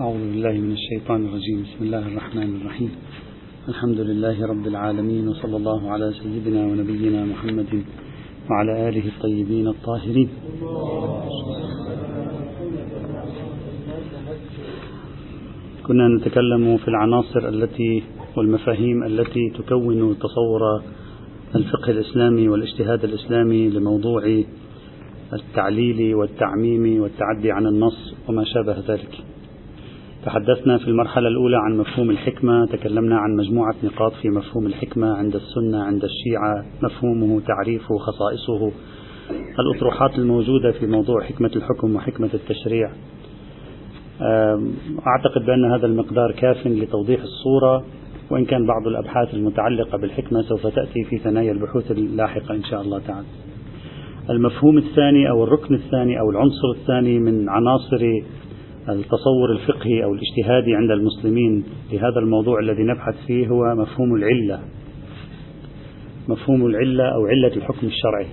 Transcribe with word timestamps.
أعوذ 0.00 0.18
بالله 0.18 0.52
من 0.52 0.72
الشيطان 0.72 1.26
الرجيم. 1.26 1.62
بسم 1.62 1.84
الله 1.84 2.08
الرحمن 2.08 2.56
الرحيم. 2.60 2.90
الحمد 3.68 4.00
لله 4.00 4.46
رب 4.46 4.66
العالمين 4.66 5.28
وصلى 5.28 5.56
الله 5.56 5.90
على 5.90 6.12
سيدنا 6.12 6.66
ونبينا 6.66 7.24
محمد 7.24 7.84
وعلى 8.50 8.88
آله 8.88 9.06
الطيبين 9.06 9.68
الطاهرين. 9.68 10.28
كنا 15.86 16.08
نتكلم 16.18 16.76
في 16.76 16.88
العناصر 16.88 17.48
التي 17.48 18.02
والمفاهيم 18.36 19.04
التي 19.04 19.50
تكون 19.58 20.18
تصور 20.18 20.82
الفقه 21.54 21.90
الإسلامي 21.90 22.48
والاجتهاد 22.48 23.04
الإسلامي 23.04 23.68
لموضوع 23.68 24.42
التعليل 25.32 26.14
والتعميم 26.14 27.02
والتعدي 27.02 27.52
عن 27.52 27.66
النص 27.66 28.14
وما 28.28 28.44
شابه 28.44 28.76
ذلك. 28.88 29.33
تحدثنا 30.24 30.78
في 30.78 30.88
المرحلة 30.88 31.28
الأولى 31.28 31.56
عن 31.56 31.78
مفهوم 31.78 32.10
الحكمة 32.10 32.66
تكلمنا 32.66 33.16
عن 33.18 33.36
مجموعة 33.36 33.74
نقاط 33.84 34.12
في 34.22 34.28
مفهوم 34.30 34.66
الحكمة 34.66 35.14
عند 35.16 35.34
السنة 35.34 35.82
عند 35.82 36.04
الشيعة 36.04 36.64
مفهومه 36.82 37.40
تعريفه 37.40 37.98
خصائصه 37.98 38.72
الأطروحات 39.58 40.18
الموجودة 40.18 40.72
في 40.72 40.86
موضوع 40.86 41.22
حكمة 41.22 41.50
الحكم 41.56 41.96
وحكمة 41.96 42.30
التشريع. 42.34 42.90
أعتقد 45.06 45.46
بأن 45.46 45.72
هذا 45.72 45.86
المقدار 45.86 46.32
كاف 46.32 46.66
لتوضيح 46.66 47.20
الصورة 47.22 47.84
وإن 48.30 48.44
كان 48.44 48.66
بعض 48.66 48.86
الأبحاث 48.86 49.34
المتعلقة 49.34 49.98
بالحكمة 49.98 50.42
سوف 50.42 50.66
تأتي 50.66 51.04
في 51.04 51.18
ثنايا 51.18 51.52
البحوث 51.52 51.90
اللاحقة 51.90 52.54
إن 52.54 52.64
شاء 52.64 52.82
الله 52.82 52.98
تعالى. 52.98 53.26
المفهوم 54.30 54.78
الثاني 54.78 55.30
أو 55.30 55.44
الركن 55.44 55.74
الثاني 55.74 56.20
أو 56.20 56.30
العنصر 56.30 56.70
الثاني 56.76 57.18
من 57.18 57.48
عناصر 57.48 58.22
التصور 58.88 59.52
الفقهي 59.52 60.04
أو 60.04 60.14
الاجتهادي 60.14 60.74
عند 60.74 60.90
المسلمين 60.90 61.64
لهذا 61.92 62.18
الموضوع 62.18 62.60
الذي 62.60 62.82
نبحث 62.82 63.14
فيه 63.26 63.48
هو 63.48 63.74
مفهوم 63.74 64.14
العلة. 64.14 64.60
مفهوم 66.28 66.66
العلة 66.66 67.04
أو 67.04 67.26
علة 67.26 67.56
الحكم 67.56 67.86
الشرعي. 67.86 68.26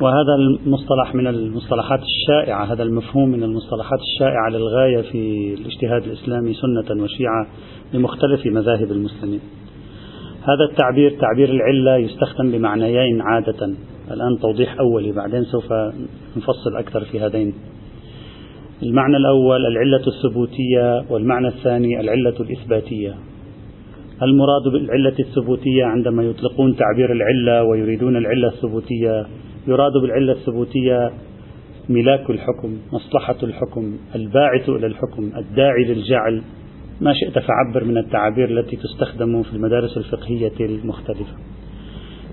وهذا 0.00 0.34
المصطلح 0.38 1.14
من 1.14 1.26
المصطلحات 1.26 2.00
الشائعة 2.02 2.64
هذا 2.64 2.82
المفهوم 2.82 3.28
من 3.28 3.42
المصطلحات 3.42 3.98
الشائعة 4.00 4.48
للغاية 4.50 5.02
في 5.02 5.54
الاجتهاد 5.54 6.02
الإسلامي 6.02 6.54
سنة 6.54 7.02
وشيعة 7.02 7.46
لمختلف 7.94 8.46
مذاهب 8.46 8.92
المسلمين. 8.92 9.40
هذا 10.42 10.70
التعبير 10.70 11.10
تعبير 11.10 11.50
العلة 11.50 11.96
يستخدم 11.96 12.50
بمعنيين 12.50 13.20
عادة. 13.20 13.74
الآن 14.10 14.38
توضيح 14.42 14.76
أولي 14.80 15.12
بعدين 15.12 15.44
سوف 15.44 15.72
نفصل 16.36 16.76
أكثر 16.76 17.04
في 17.04 17.20
هذين 17.20 17.54
المعنى 18.82 19.16
الأول 19.16 19.66
العلة 19.66 20.02
الثبوتية 20.06 21.04
والمعنى 21.10 21.48
الثاني 21.48 22.00
العلة 22.00 22.34
الإثباتية. 22.40 23.14
المراد 24.22 24.72
بالعلة 24.72 25.14
الثبوتية 25.18 25.84
عندما 25.84 26.22
يطلقون 26.22 26.76
تعبير 26.76 27.12
العلة 27.12 27.64
ويريدون 27.64 28.16
العلة 28.16 28.48
الثبوتية؟ 28.48 29.26
يراد 29.68 29.92
بالعلة 30.02 30.32
الثبوتية 30.32 31.10
ملاك 31.88 32.30
الحكم 32.30 32.78
مصلحة 32.92 33.36
الحكم 33.42 33.96
الباعث 34.14 34.68
إلى 34.68 34.86
الحكم 34.86 35.30
الداعي 35.36 35.84
للجعل. 35.84 36.42
ما 37.00 37.12
شئت 37.12 37.38
فعبر 37.38 37.84
من 37.84 37.98
التعابير 37.98 38.58
التي 38.58 38.76
تستخدم 38.76 39.42
في 39.42 39.52
المدارس 39.52 39.96
الفقهية 39.96 40.52
المختلفة. 40.60 41.34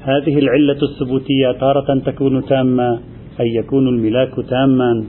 هذه 0.01 0.39
العلة 0.39 0.77
الثبوتية 0.91 1.51
تارة 1.59 1.99
تكون 2.05 2.45
تامة 2.45 2.99
أي 3.39 3.55
يكون 3.55 3.87
الملاك 3.87 4.35
تاما. 4.49 5.05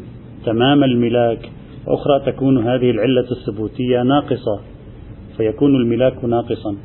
تمام 0.48 0.84
الملاك. 0.84 1.50
وأخرى 1.86 2.32
تكون 2.32 2.58
هذه 2.58 2.90
العلة 2.90 3.30
الثبوتية 3.30 4.02
ناقصة 4.02 4.60
فيكون 5.36 5.76
الملاك 5.76 6.24
ناقصا. 6.24 6.76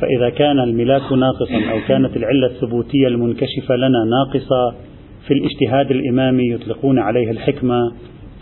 فإذا 0.00 0.30
كان 0.30 0.58
الملاك 0.58 1.12
ناقصا 1.12 1.70
أو 1.72 1.78
كانت 1.88 2.16
العلة 2.16 2.46
الثبوتية 2.46 3.08
المنكشفة 3.08 3.76
لنا 3.76 4.04
ناقصة 4.04 4.74
في 5.26 5.34
الاجتهاد 5.34 5.90
الإمامي 5.90 6.50
يطلقون 6.52 6.98
عليها 6.98 7.30
الحكمة 7.30 7.92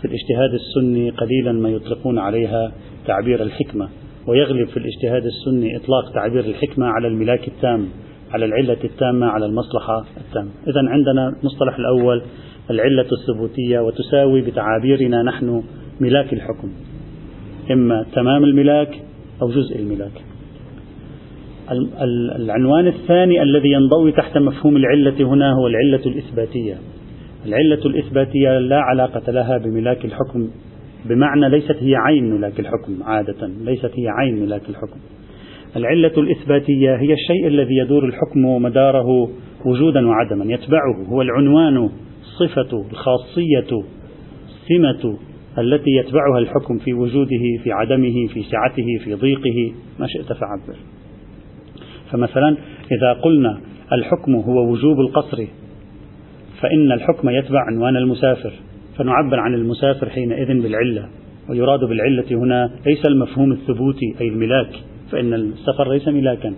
في 0.01 0.05
الاجتهاد 0.05 0.53
السني 0.53 1.09
قليلا 1.09 1.51
ما 1.51 1.69
يطلقون 1.69 2.19
عليها 2.19 2.71
تعبير 3.07 3.43
الحكمة. 3.43 3.89
ويغلب 4.27 4.67
في 4.67 4.77
الاجتهاد 4.77 5.25
السني 5.25 5.77
إطلاق 5.77 6.13
تعبير 6.13 6.45
الحكمة 6.45 6.85
على 6.85 7.07
الملاك 7.07 7.47
التام 7.47 7.85
على 8.31 8.45
العلة 8.45 8.77
التامة 8.83 9.27
على 9.27 9.45
المصلحة 9.45 10.05
التامة. 10.17 10.49
إذا 10.67 10.89
عندنا 10.89 11.35
المصطلح 11.39 11.75
الأول 11.79 12.21
العلة 12.69 13.05
الثبوتية 13.11 13.79
وتساوي 13.79 14.41
بتعابيرنا 14.41 15.23
نحن 15.23 15.63
ملاك 15.99 16.33
الحكم. 16.33 16.71
إما 17.71 18.05
تمام 18.13 18.43
الملاك 18.43 19.01
أو 19.41 19.49
جزء 19.49 19.79
الملاك. 19.79 20.21
العنوان 22.35 22.87
الثاني 22.87 23.43
الذي 23.43 23.71
ينضوي 23.71 24.11
تحت 24.11 24.37
مفهوم 24.37 24.77
العلة 24.77 25.23
هنا 25.23 25.53
هو 25.53 25.67
العلة 25.67 26.01
الإثباتية. 26.05 26.75
العلة 27.45 27.85
الإثباتية 27.85 28.59
لا 28.59 28.79
علاقة 28.79 29.31
لها 29.31 29.57
بملاك 29.57 30.05
الحكم 30.05 30.49
بمعنى 31.05 31.49
ليست 31.49 31.75
هي 31.79 31.95
عين 31.95 32.35
ملاك 32.35 32.59
الحكم 32.59 33.03
عادة 33.03 33.47
ليست 33.65 33.91
هي 33.95 34.07
عين 34.07 34.41
ملاك 34.43 34.69
الحكم. 34.69 34.99
العلة 35.75 36.13
الإثباتية 36.17 36.95
هي 36.95 37.13
الشيء 37.13 37.47
الذي 37.47 37.75
يدور 37.75 38.05
الحكم 38.05 38.63
مداره 38.63 39.29
وجودا 39.65 40.07
وعدما 40.07 40.53
يتبعه 40.53 41.05
هو 41.09 41.21
العنوان 41.21 41.89
الصفة 42.29 42.85
الخاصية 42.91 43.83
السمة 44.47 45.17
التي 45.57 45.91
يتبعها 45.91 46.39
الحكم 46.39 46.77
في 46.77 46.93
وجوده 46.93 47.43
في 47.63 47.71
عدمه 47.71 48.27
في 48.33 48.43
سعته 48.43 48.85
في 49.03 49.13
ضيقه. 49.13 49.73
ما 49.99 50.07
شئت 50.07 50.33
فعبر. 50.33 50.75
فمثلا 52.11 52.57
إذا 52.91 53.13
قلنا 53.13 53.59
الحكم 53.93 54.35
هو 54.35 54.71
وجوب 54.71 54.99
القصر 54.99 55.45
فإن 56.61 56.91
الحكم 56.91 57.29
يتبع 57.29 57.59
عنوان 57.67 57.97
المسافر 57.97 58.51
فنعبر 58.97 59.39
عن 59.39 59.53
المسافر 59.53 60.09
حينئذ 60.09 60.61
بالعلة. 60.61 61.09
ويراد 61.49 61.79
بالعلة 61.79 62.25
هنا 62.31 62.71
ليس 62.85 63.05
المفهوم 63.05 63.51
الثبوتي 63.51 64.15
أي 64.21 64.27
الملاك 64.27 64.71
فإن 65.11 65.33
السفر 65.33 65.91
ليس 65.91 66.07
ملاكا. 66.07 66.53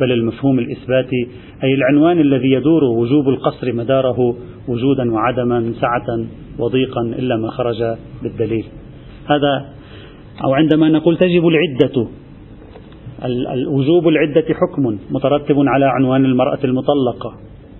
بل 0.00 0.12
المفهوم 0.12 0.58
الإثباتي 0.58 1.28
أي 1.64 1.74
العنوان 1.74 2.20
الذي 2.20 2.50
يدور 2.52 2.84
وجوب 2.84 3.28
القصر 3.28 3.72
مداره 3.72 4.36
وجودا 4.68 5.12
وعدما 5.12 5.72
سعة 5.80 6.26
وضيقا 6.58 7.00
إلا 7.02 7.36
ما 7.36 7.50
خرج 7.50 7.96
بالدليل. 8.22 8.64
هذا 9.26 9.66
أو 10.44 10.54
عندما 10.54 10.88
نقول 10.88 11.16
تجب 11.16 11.46
العدة 11.46 12.06
وجوب 13.68 14.08
العدة 14.08 14.44
حكم 14.54 14.98
مترتب 15.10 15.56
على 15.58 15.86
عنوان 15.86 16.24
المرأة 16.24 16.58
المطلقة 16.64 17.34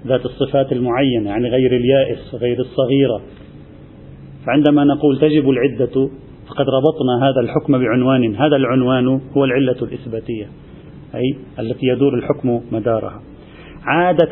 ذات 0.07 0.25
الصفات 0.25 0.73
المعينة 0.73 1.31
يعني 1.31 1.49
غير 1.49 1.77
اليائس 1.77 2.35
غير 2.35 2.61
الصغيرة. 2.61 3.21
فعندما 4.47 4.85
نقول 4.85 5.19
تجب 5.19 5.51
العدة 5.51 6.11
فقد 6.49 6.67
ربطنا 6.69 7.29
هذا 7.29 7.41
الحكم 7.41 7.79
بعنوان 7.79 8.37
هذا 8.37 8.57
العنوان 8.57 9.21
هو 9.37 9.45
العلة 9.45 9.77
الإثباتية. 9.83 10.49
أي 11.17 11.37
التي 11.59 11.87
يدور 11.87 12.15
الحكم 12.15 12.61
مدارها. 12.73 13.21
عادة 13.85 14.31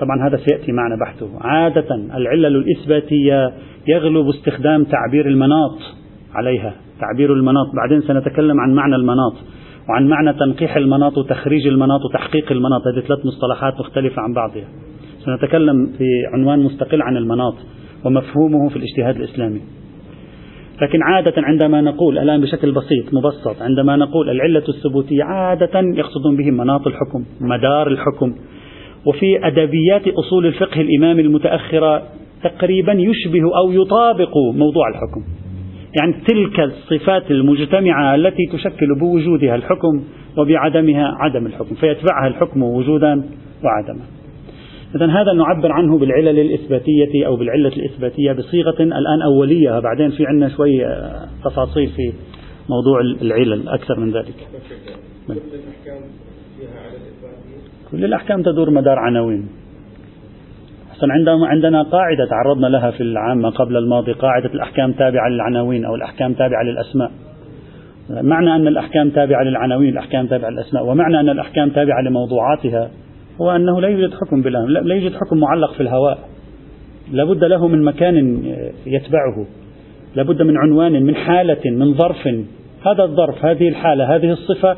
طبعا 0.00 0.28
هذا 0.28 0.36
سيأتي 0.36 0.72
معنا 0.72 0.96
بحثه 0.96 1.28
عادة 1.40 1.94
العلل 1.94 2.56
الإثباتية 2.56 3.52
يغلب 3.88 4.28
استخدام 4.28 4.84
تعبير 4.84 5.26
المناط 5.26 5.78
عليها 6.34 6.74
تعبير 7.00 7.32
المناط. 7.32 7.66
بعدين 7.76 8.00
سنتكلم 8.00 8.60
عن 8.60 8.74
معنى 8.74 8.96
المناط 8.96 9.34
وعن 9.88 10.08
معنى 10.08 10.32
تنقيح 10.32 10.76
المناط 10.76 11.18
وتخريج 11.18 11.66
المناط 11.66 12.00
وتحقيق 12.04 12.52
المناط. 12.52 12.82
هذه 12.86 13.00
ثلاث 13.00 13.26
مصطلحات 13.26 13.74
مختلفة 13.80 14.22
عن 14.22 14.32
بعضها. 14.32 14.68
سنتكلم 15.24 15.86
في 15.98 16.04
عنوان 16.34 16.58
مستقل 16.58 17.02
عن 17.02 17.16
المناط 17.16 17.54
ومفهومه 18.04 18.68
في 18.68 18.76
الاجتهاد 18.76 19.16
الإسلامي. 19.16 19.60
لكن 20.82 21.02
عادة 21.02 21.32
عندما 21.36 21.80
نقول 21.80 22.18
الآن 22.18 22.40
بشكل 22.40 22.72
بسيط 22.72 23.14
مبسط 23.14 23.62
عندما 23.62 23.96
نقول 23.96 24.30
العلة 24.30 24.62
الثبوتية 24.68 25.24
عادة 25.24 25.80
يقصدون 25.80 26.36
به 26.36 26.50
مناط 26.50 26.86
الحكم 26.86 27.24
مدار 27.40 27.88
الحكم. 27.88 28.34
وفي 29.06 29.46
أدبيات 29.46 30.08
أصول 30.08 30.46
الفقه 30.46 30.80
الإمام 30.80 31.18
المتأخرة 31.18 32.02
تقريبا 32.42 32.92
يشبه 32.92 33.56
أو 33.56 33.72
يطابق 33.72 34.36
موضوع 34.54 34.88
الحكم. 34.88 35.22
يعني 36.00 36.14
تلك 36.26 36.60
الصفات 36.60 37.30
المجتمعة 37.30 38.14
التي 38.14 38.46
تشكل 38.52 38.94
بوجودها 39.00 39.54
الحكم 39.54 40.02
وبعدمها 40.38 41.16
عدم 41.20 41.46
الحكم 41.46 41.74
فيتبعها 41.74 42.28
الحكم 42.28 42.62
وجودا 42.62 43.24
وعدما. 43.64 44.04
إذا 44.96 45.06
هذا 45.06 45.32
نعبر 45.32 45.72
عنه 45.72 45.98
بالعلل 45.98 46.38
الإثباتية 46.38 47.26
أو 47.26 47.36
بالعلة 47.36 47.68
الإثباتية 47.68 48.32
بصيغة 48.32 48.82
الآن 48.82 49.22
أولية. 49.22 49.80
بعدين 49.80 50.10
في 50.10 50.26
عندنا 50.26 50.48
شوي 50.48 50.86
آه، 50.86 51.26
تفاصيل 51.44 51.88
في 51.88 52.12
موضوع 52.68 53.00
العلل 53.22 53.68
أكثر 53.68 54.00
من 54.00 54.12
ذلك. 54.12 54.34
كل 57.90 58.04
الأحكام 58.04 58.42
تدور 58.42 58.70
مدار 58.70 58.98
عناوين. 58.98 59.48
عندما 61.02 61.46
عندنا 61.46 61.82
قاعدة 61.82 62.26
تعرضنا 62.30 62.66
لها 62.66 62.90
في 62.90 63.02
العامة 63.02 63.50
قبل 63.50 63.76
الماضي 63.76 64.12
قاعدة 64.12 64.54
الأحكام 64.54 64.92
تابعة 64.92 65.28
للعناوين 65.28 65.84
أو 65.84 65.94
الأحكام 65.94 66.32
تابعة 66.32 66.62
للأسماء. 66.62 67.10
معنى 68.10 68.56
أن 68.56 68.66
الأحكام 68.66 69.10
تابعة 69.10 69.42
للعناوين 69.42 69.88
الأحكام 69.88 70.26
تابعة 70.26 70.50
للأسماء 70.50 70.86
ومعنى 70.86 71.20
أن 71.20 71.28
الأحكام 71.28 71.70
تابعة 71.70 72.00
لموضوعاتها 72.00 72.90
هو 73.40 73.50
أنه 73.50 73.80
لا 73.80 73.88
يوجد 73.88 74.14
حكم 74.14 74.42
بالله 74.42 74.66
لا 74.66 74.94
يوجد 74.94 75.14
حكم 75.14 75.38
معلق 75.38 75.72
في 75.72 75.80
الهواء. 75.80 76.18
لابد 77.12 77.44
له 77.44 77.68
من 77.68 77.82
مكان 77.82 78.44
يتبعه. 78.86 79.46
لابد 80.16 80.42
من 80.42 80.56
عنوان 80.56 81.02
من 81.02 81.14
حالة 81.14 81.70
من 81.70 81.94
ظرف. 81.94 82.28
هذا 82.86 83.04
الظرف 83.04 83.44
هذه 83.44 83.68
الحالة 83.68 84.16
هذه 84.16 84.32
الصفة 84.32 84.76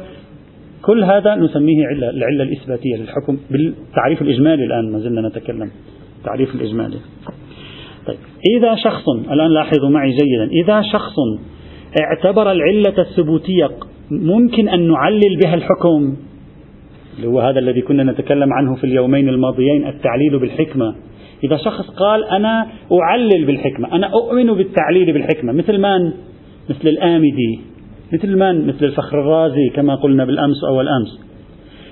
كل 0.82 1.04
هذا 1.04 1.34
نسميه 1.34 1.86
علة 1.86 2.10
العلة 2.10 2.42
الإثباتية 2.42 2.96
للحكم 2.96 3.38
بالتعريف 3.50 4.22
الإجمالي 4.22 4.64
الآن 4.64 4.92
ما 4.92 4.98
زلنا 4.98 5.28
نتكلم. 5.28 5.70
التعريف 6.18 6.54
الإجمالي. 6.54 6.96
طيب. 8.06 8.18
إذا 8.58 8.74
شخص 8.74 9.08
الآن 9.30 9.50
لاحظوا 9.50 9.90
معي 9.90 10.10
جيدا 10.10 10.52
إذا 10.64 10.82
شخص 10.92 11.14
اعتبر 12.00 12.52
العلة 12.52 12.98
الثبوتية 12.98 13.70
ممكن 14.10 14.68
أن 14.68 14.88
نعلل 14.88 15.38
بها 15.44 15.54
الحكم؟ 15.54 16.16
اللي 17.18 17.28
هو 17.28 17.40
هذا 17.40 17.58
الذي 17.58 17.80
كنا 17.80 18.04
نتكلم 18.04 18.52
عنه 18.52 18.74
في 18.74 18.84
اليومين 18.84 19.28
الماضيين 19.28 19.86
التعليل 19.86 20.38
بالحكمة 20.38 20.94
إذا 21.44 21.56
شخص 21.56 21.90
قال 21.90 22.24
أنا 22.24 22.66
أعلل 22.92 23.44
بالحكمة 23.44 23.92
أنا 23.92 24.06
أؤمن 24.06 24.54
بالتعليل 24.54 25.12
بالحكمة 25.12 25.52
مثل 25.52 25.78
من؟ 25.78 26.12
مثل 26.70 26.88
الآمدي 26.88 27.60
مثل 28.12 28.36
من؟ 28.36 28.66
مثل 28.66 28.84
الفخر 28.84 29.20
الرازي 29.20 29.68
كما 29.74 29.94
قلنا 29.94 30.24
بالأمس 30.24 30.64
أول 30.64 30.88
أمس 30.88 31.20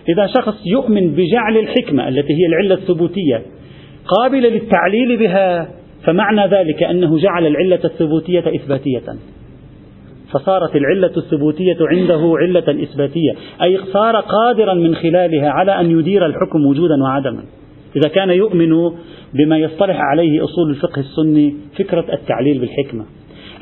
إذا 0.09 0.27
شخص 0.27 0.67
يؤمن 0.67 1.13
بجعل 1.13 1.57
الحكمة 1.57 2.09
التي 2.09 2.33
هي 2.33 2.47
العلة 2.47 2.75
الثبوتية 2.75 3.43
قابلة 4.07 4.49
للتعليل 4.49 5.17
بها 5.17 5.69
فمعنى 6.05 6.47
ذلك 6.47 6.83
أنه 6.83 7.19
جعل 7.19 7.47
العلة 7.47 7.81
الثبوتية 7.85 8.45
إثباتية 8.57 9.03
فصارت 10.33 10.77
العلة 10.77 11.13
الثبوتية 11.17 11.77
عنده 11.81 12.35
علة 12.37 12.83
إثباتية. 12.83 13.33
أي 13.63 13.79
صار 13.93 14.17
قادرا 14.17 14.75
من 14.75 14.95
خلالها 14.95 15.51
على 15.51 15.81
أن 15.81 15.99
يدير 15.99 16.27
الحكم 16.27 16.67
وجودا 16.67 17.03
وعدما. 17.03 17.43
إذا 17.97 18.09
كان 18.09 18.31
يؤمن 18.31 18.91
بما 19.35 19.59
يصطلح 19.59 19.97
عليه 20.01 20.45
أصول 20.45 20.71
الفقه 20.71 21.01
السني 21.01 21.55
فكرة 21.79 22.05
التعليل 22.13 22.59
بالحكمة. 22.59 23.05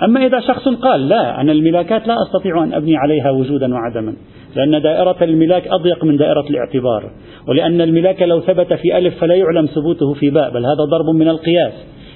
أما 0.02 0.26
إذا 0.26 0.40
شخص 0.40 0.68
قال 0.68 1.08
لا 1.08 1.40
أنا 1.40 1.52
الملاكات 1.52 2.06
لا 2.06 2.14
أستطيع 2.26 2.64
أن 2.64 2.72
أبني 2.72 2.96
عليها 2.96 3.30
وجودا 3.30 3.74
وعدما 3.74 4.14
لأن 4.56 4.82
دائرة 4.82 5.16
الملاك 5.22 5.68
أضيق 5.68 6.04
من 6.04 6.16
دائرة 6.16 6.44
الاعتبار. 6.50 7.10
ولأن 7.48 7.80
الملاك 7.80 8.22
لو 8.22 8.40
ثبت 8.40 8.72
في 8.72 8.98
ألف 8.98 9.18
فلا 9.18 9.34
يعلم 9.34 9.66
ثبوته 9.66 10.12
في 10.14 10.30
باء 10.30 10.50
بل 10.50 10.66
هذا 10.66 10.84
ضرب 10.84 11.14
من 11.14 11.28
القياس. 11.28 11.72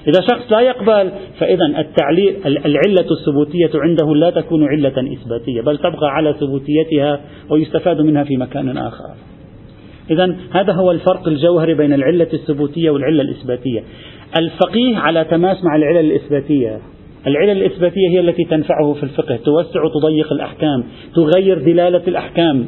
إذا 0.07 0.21
شخص 0.21 0.51
لا 0.51 0.59
يقبل 0.59 1.11
فإذا 1.39 1.65
التعليل 1.77 2.35
العلة 2.45 3.05
الثبوتية 3.11 3.71
عنده 3.75 4.15
لا 4.15 4.29
تكون 4.29 4.63
علة 4.63 5.13
إثباتية 5.13 5.61
بل 5.61 5.77
تبقى 5.77 6.09
على 6.09 6.33
ثبوتيتها 6.33 7.21
ويستفاد 7.49 8.01
منها 8.01 8.23
في 8.23 8.37
مكان 8.37 8.77
آخر. 8.77 9.09
إذا 10.11 10.35
هذا 10.51 10.73
هو 10.73 10.91
الفرق 10.91 11.27
الجوهري 11.27 11.73
بين 11.73 11.93
العلة 11.93 12.27
الثبوتية 12.33 12.89
والعلة 12.89 13.21
الإثباتية. 13.21 13.83
الفقيه 14.37 14.97
على 14.97 15.25
تماس 15.25 15.63
مع 15.63 15.75
العلل 15.75 16.11
الإثباتية. 16.11 16.79
العلل 17.27 17.49
الإثباتية 17.49 18.09
هي 18.09 18.19
التي 18.19 18.43
تنفعه 18.43 18.93
في 18.93 19.03
الفقه 19.03 19.35
توسع 19.35 19.83
وتضيق 19.83 20.31
الأحكام 20.31 20.83
تغير 21.15 21.59
دلالة 21.59 22.01
الأحكام. 22.07 22.65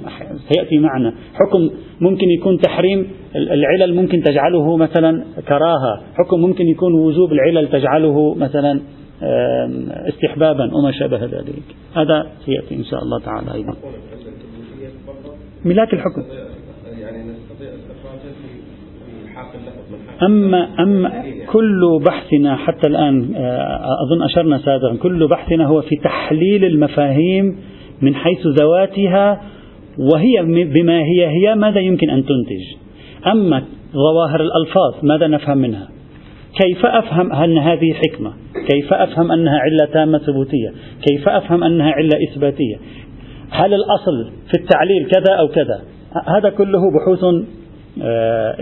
سيأتي 0.49 0.77
معنا 0.77 1.13
حكم 1.33 1.69
ممكن 2.01 2.29
يكون 2.39 2.57
تحريم 2.57 3.07
العلل 3.35 3.95
ممكن 3.95 4.23
تجعله 4.23 4.77
مثلا 4.77 5.23
كراهة 5.47 6.01
حكم 6.13 6.39
ممكن 6.39 6.67
يكون 6.67 6.93
وجوب 6.93 7.31
العلل 7.31 7.69
تجعله 7.69 8.35
مثلا 8.35 8.81
استحبابا 10.07 10.75
وما 10.75 10.91
شابه 10.91 11.25
ذلك. 11.25 11.63
هذا 11.95 12.27
سيأتي 12.45 12.75
إن 12.75 12.83
شاء 12.83 13.03
الله 13.03 13.19
تعالى 13.19 13.53
أيضا. 13.53 13.75
ملاك 15.65 15.93
الحكم. 15.93 16.23
أما 20.23 20.67
أما 20.79 21.23
كل 21.51 21.99
بحثنا 22.05 22.55
حتى 22.55 22.87
الآن 22.87 23.35
آه، 23.35 23.85
أظن 24.05 24.23
أشرنا 24.23 24.57
سابقا 24.57 24.95
كل 24.95 25.27
بحثنا 25.27 25.65
هو 25.65 25.81
في 25.81 25.95
تحليل 26.03 26.65
المفاهيم 26.65 27.57
من 28.01 28.15
حيث 28.15 28.47
ذواتها 28.59 29.41
وهي 30.13 30.43
بما 30.65 30.99
هي 30.99 31.27
هي 31.27 31.55
ماذا 31.55 31.79
يمكن 31.79 32.09
أن 32.09 32.23
تنتج؟ 32.25 32.63
أما 33.27 33.63
ظواهر 33.93 34.41
الألفاظ 34.41 34.93
ماذا 35.03 35.27
نفهم 35.27 35.57
منها؟ 35.57 35.87
كيف 36.61 36.85
أفهم 36.85 37.33
أن 37.33 37.57
هذه 37.57 37.93
حكمة؟ 37.93 38.33
كيف 38.71 38.93
أفهم 38.93 39.31
أنها 39.31 39.59
علة 39.59 39.93
تامة 39.93 40.17
ثبوتية؟ 40.17 40.69
كيف 41.09 41.29
أفهم 41.29 41.63
أنها 41.63 41.91
علة 41.91 42.19
إثباتية؟ 42.29 42.75
هل 43.49 43.73
الأصل 43.73 44.31
في 44.51 44.61
التعليل 44.61 45.07
كذا 45.11 45.35
أو 45.39 45.47
كذا؟ 45.47 45.81
هذا 46.27 46.49
كله 46.49 46.79
بحوث 46.91 47.23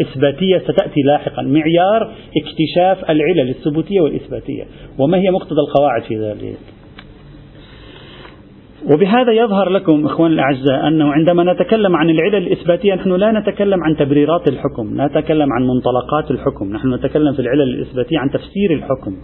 إثباتية 0.01 0.57
ستأتي 0.57 1.01
لاحقا. 1.05 1.41
معيار 1.41 2.11
اكتشاف 2.37 3.09
العلل 3.09 3.49
الثبوتية 3.49 4.01
والإثباتية. 4.01 4.63
وما 4.99 5.17
هي 5.17 5.31
مقتضى 5.31 5.59
القواعد 5.67 6.03
في 6.03 6.17
ذلك؟ 6.17 6.57
وبهذا 8.93 9.31
يظهر 9.31 9.69
لكم 9.69 10.05
إخوان 10.05 10.31
الأعزاء 10.31 10.87
أنه 10.87 11.11
عندما 11.11 11.53
نتكلم 11.53 11.95
عن 11.95 12.09
العلل 12.09 12.35
الإثباتية 12.35 12.93
نحن 12.93 13.11
لا 13.11 13.31
نتكلم 13.31 13.83
عن 13.83 13.95
تبريرات 13.95 14.47
الحكم 14.47 14.95
لا 14.95 15.05
نتكلم 15.05 15.47
عن 15.53 15.67
منطلقات 15.67 16.31
الحكم. 16.31 16.73
نحن 16.73 16.93
نتكلم 16.93 17.33
في 17.33 17.39
العلل 17.39 17.61
الإثباتية 17.61 18.19
عن 18.19 18.29
تفسير 18.29 18.73
الحكم. 18.73 19.15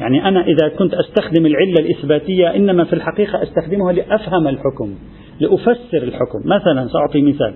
يعني 0.00 0.28
أنا 0.28 0.44
إذا 0.44 0.68
كنت 0.68 0.94
أستخدم 0.94 1.46
العلة 1.46 1.74
الإثباتية 1.80 2.56
إنما 2.56 2.84
في 2.84 2.92
الحقيقة 2.92 3.42
أستخدمها 3.42 3.92
لأفهم 3.92 4.48
الحكم. 4.48 4.94
لأفسر 5.40 6.02
الحكم. 6.02 6.38
مثلا 6.44 6.88
سأعطي 6.88 7.22
مثال. 7.22 7.54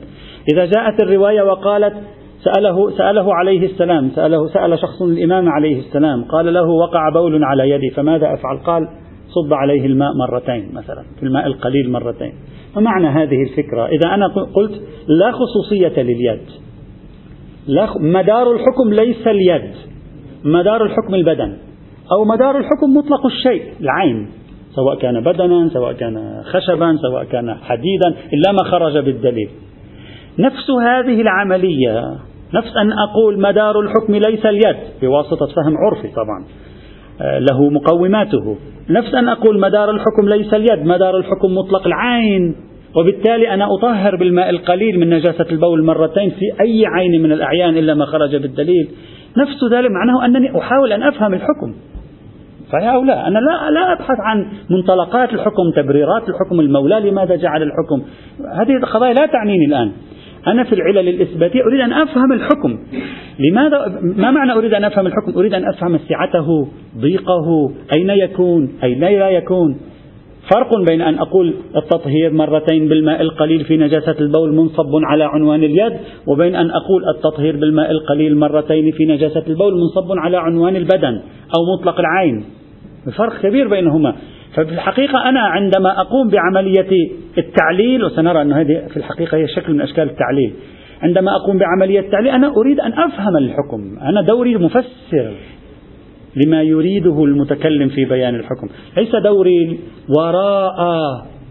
إذا 0.52 0.64
جاءت 0.64 1.02
الرواية 1.02 1.42
وقالت 1.42 1.94
سأله 2.44 2.90
سأله 2.90 3.34
عليه 3.34 3.66
السلام 3.66 4.10
سأله 4.10 4.46
سأل 4.46 4.78
شخص 4.78 5.02
الإمام 5.02 5.48
عليه 5.48 5.78
السلام 5.78 6.24
قال 6.24 6.54
له 6.54 6.68
وقع 6.68 7.08
بول 7.08 7.44
على 7.44 7.70
يدي 7.70 7.90
فماذا 7.90 8.34
أفعل؟ 8.34 8.58
قال 8.58 8.88
صب 9.28 9.54
عليه 9.54 9.86
الماء 9.86 10.10
مرتين 10.14 10.74
مثلا 10.74 11.02
في 11.16 11.22
الماء 11.22 11.46
القليل 11.46 11.90
مرتين. 11.90 12.32
ومعنى 12.76 13.06
هذه 13.06 13.42
الفكرة 13.42 13.86
إذا 13.86 14.14
أنا 14.14 14.26
قلت 14.26 14.82
لا 15.08 15.32
خصوصية 15.32 16.02
لليد. 16.02 16.40
لا 17.66 17.88
مدار 18.00 18.52
الحكم 18.52 18.92
ليس 18.92 19.26
اليد. 19.26 19.70
مدار 20.44 20.84
الحكم 20.84 21.14
البدن. 21.14 21.56
أو 22.12 22.24
مدار 22.24 22.58
الحكم 22.58 22.96
مطلق 22.96 23.26
الشيء 23.26 23.62
العين. 23.80 24.28
سواء 24.76 24.98
كان 24.98 25.20
بدنا 25.20 25.68
سواء 25.72 25.92
كان 25.92 26.42
خشبا 26.44 26.96
سواء 27.02 27.24
كان 27.24 27.54
حديدا 27.54 28.08
إلا 28.08 28.52
ما 28.52 28.64
خرج 28.64 28.98
بالدليل. 28.98 29.48
نفس 30.38 30.70
هذه 30.70 31.20
العملية 31.20 32.00
نفس 32.54 32.76
أن 32.76 32.92
أقول 32.92 33.40
مدار 33.40 33.80
الحكم 33.80 34.14
ليس 34.14 34.46
اليد 34.46 34.76
بواسطة 35.02 35.46
فهم 35.46 35.76
عرفي 35.76 36.08
طبعا 36.08 36.44
آه، 37.20 37.38
له 37.38 37.70
مقوماته. 37.70 38.56
نفس 38.90 39.14
أن 39.14 39.28
أقول 39.28 39.60
مدار 39.60 39.90
الحكم 39.90 40.28
ليس 40.28 40.54
اليد 40.54 40.86
مدار 40.86 41.16
الحكم 41.16 41.54
مطلق 41.54 41.86
العين 41.86 42.56
وبالتالي 42.96 43.54
أنا 43.54 43.74
أطهر 43.74 44.16
بالماء 44.16 44.50
القليل 44.50 45.00
من 45.00 45.10
نجاسة 45.10 45.46
البول 45.50 45.84
مرتين 45.84 46.30
في 46.30 46.62
أي 46.62 46.86
عين 46.86 47.22
من 47.22 47.32
الأعيان 47.32 47.76
إلا 47.76 47.94
ما 47.94 48.04
خرج 48.04 48.36
بالدليل. 48.36 48.88
نفس 49.36 49.64
ذلك 49.72 49.90
معناه 49.90 50.24
أنني 50.24 50.58
أحاول 50.58 50.92
أن 50.92 51.02
أفهم 51.02 51.34
الحكم. 51.34 51.74
صحيح 52.74 52.92
أو 52.92 53.04
لا 53.04 53.28
أنا 53.28 53.38
لا, 53.38 53.70
لا 53.70 53.92
أبحث 53.92 54.16
عن 54.20 54.46
منطلقات 54.70 55.32
الحكم 55.32 55.70
تبريرات 55.76 56.28
الحكم 56.28 56.60
المولى 56.60 57.10
لماذا 57.10 57.36
جعل 57.36 57.62
الحكم. 57.62 58.02
هذه 58.60 58.76
القضايا 58.76 59.14
لا 59.14 59.26
تعنيني 59.26 59.64
الآن. 59.64 59.92
أنا 60.46 60.64
في 60.64 60.72
العلل 60.72 61.08
الإثباتية 61.08 61.62
أريد 61.62 61.80
أن 61.80 61.92
أفهم 61.92 62.32
الحكم. 62.32 62.78
لماذا 63.38 64.00
ما 64.02 64.30
معنى 64.30 64.52
أريد 64.52 64.74
أن 64.74 64.84
أفهم 64.84 65.06
الحكم؟ 65.06 65.38
أريد 65.38 65.54
أن 65.54 65.68
أفهم 65.68 65.98
سعته 65.98 66.68
ضيقه 66.98 67.70
أين 67.96 68.10
يكون 68.10 68.72
أين 68.84 69.00
لا 69.00 69.30
يكون. 69.30 69.76
فرق 70.54 70.68
بين 70.88 71.00
أن 71.00 71.18
أقول 71.18 71.54
التطهير 71.76 72.32
مرتين 72.32 72.88
بالماء 72.88 73.20
القليل 73.20 73.64
في 73.64 73.76
نجاسة 73.76 74.16
البول 74.20 74.54
منصب 74.54 74.90
على 75.04 75.24
عنوان 75.24 75.64
اليد 75.64 75.92
وبين 76.26 76.54
أن 76.54 76.70
أقول 76.70 77.02
التطهير 77.16 77.56
بالماء 77.56 77.90
القليل 77.90 78.38
مرتين 78.38 78.92
في 78.92 79.06
نجاسة 79.06 79.42
البول 79.46 79.74
منصب 79.74 80.18
على 80.18 80.36
عنوان 80.36 80.76
البدن 80.76 81.20
أو 81.56 81.78
مطلق 81.78 82.00
العين. 82.00 82.44
فرق 83.10 83.40
كبير 83.42 83.68
بينهما. 83.68 84.14
ففي 84.54 84.72
الحقيقة 84.72 85.28
أنا 85.28 85.40
عندما 85.40 86.00
أقوم 86.00 86.28
بعملية 86.28 86.88
التعليل 87.38 88.04
وسنرى 88.04 88.42
أن 88.42 88.52
هذه 88.52 88.86
في 88.90 88.96
الحقيقة 88.96 89.36
هي 89.36 89.48
شكل 89.48 89.72
من 89.72 89.80
أشكال 89.80 90.10
التعليل 90.10 90.52
عندما 91.02 91.36
أقوم 91.36 91.58
بعملية 91.58 92.00
التعليل 92.00 92.28
أنا 92.28 92.52
أريد 92.56 92.80
أن 92.80 92.92
أفهم 92.92 93.36
الحكم. 93.36 93.98
أنا 94.02 94.22
دوري 94.22 94.56
مفسر 94.56 95.34
لما 96.46 96.62
يريده 96.62 97.24
المتكلم 97.24 97.88
في 97.88 98.04
بيان 98.04 98.34
الحكم. 98.34 98.68
ليس 98.96 99.16
دوري 99.16 99.78
وراء 100.18 100.78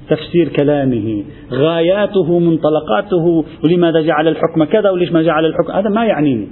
تفسير 0.10 0.48
كلامه 0.48 1.24
غاياته 1.52 2.40
منطلقاته 2.40 3.46
ولماذا 3.64 4.02
جعل 4.02 4.28
الحكم 4.28 4.64
كذا 4.64 4.90
وليش 4.90 5.12
ما 5.12 5.22
جعل 5.22 5.46
الحكم. 5.46 5.72
هذا 5.72 5.90
ما 5.90 6.06
يعنيني. 6.06 6.48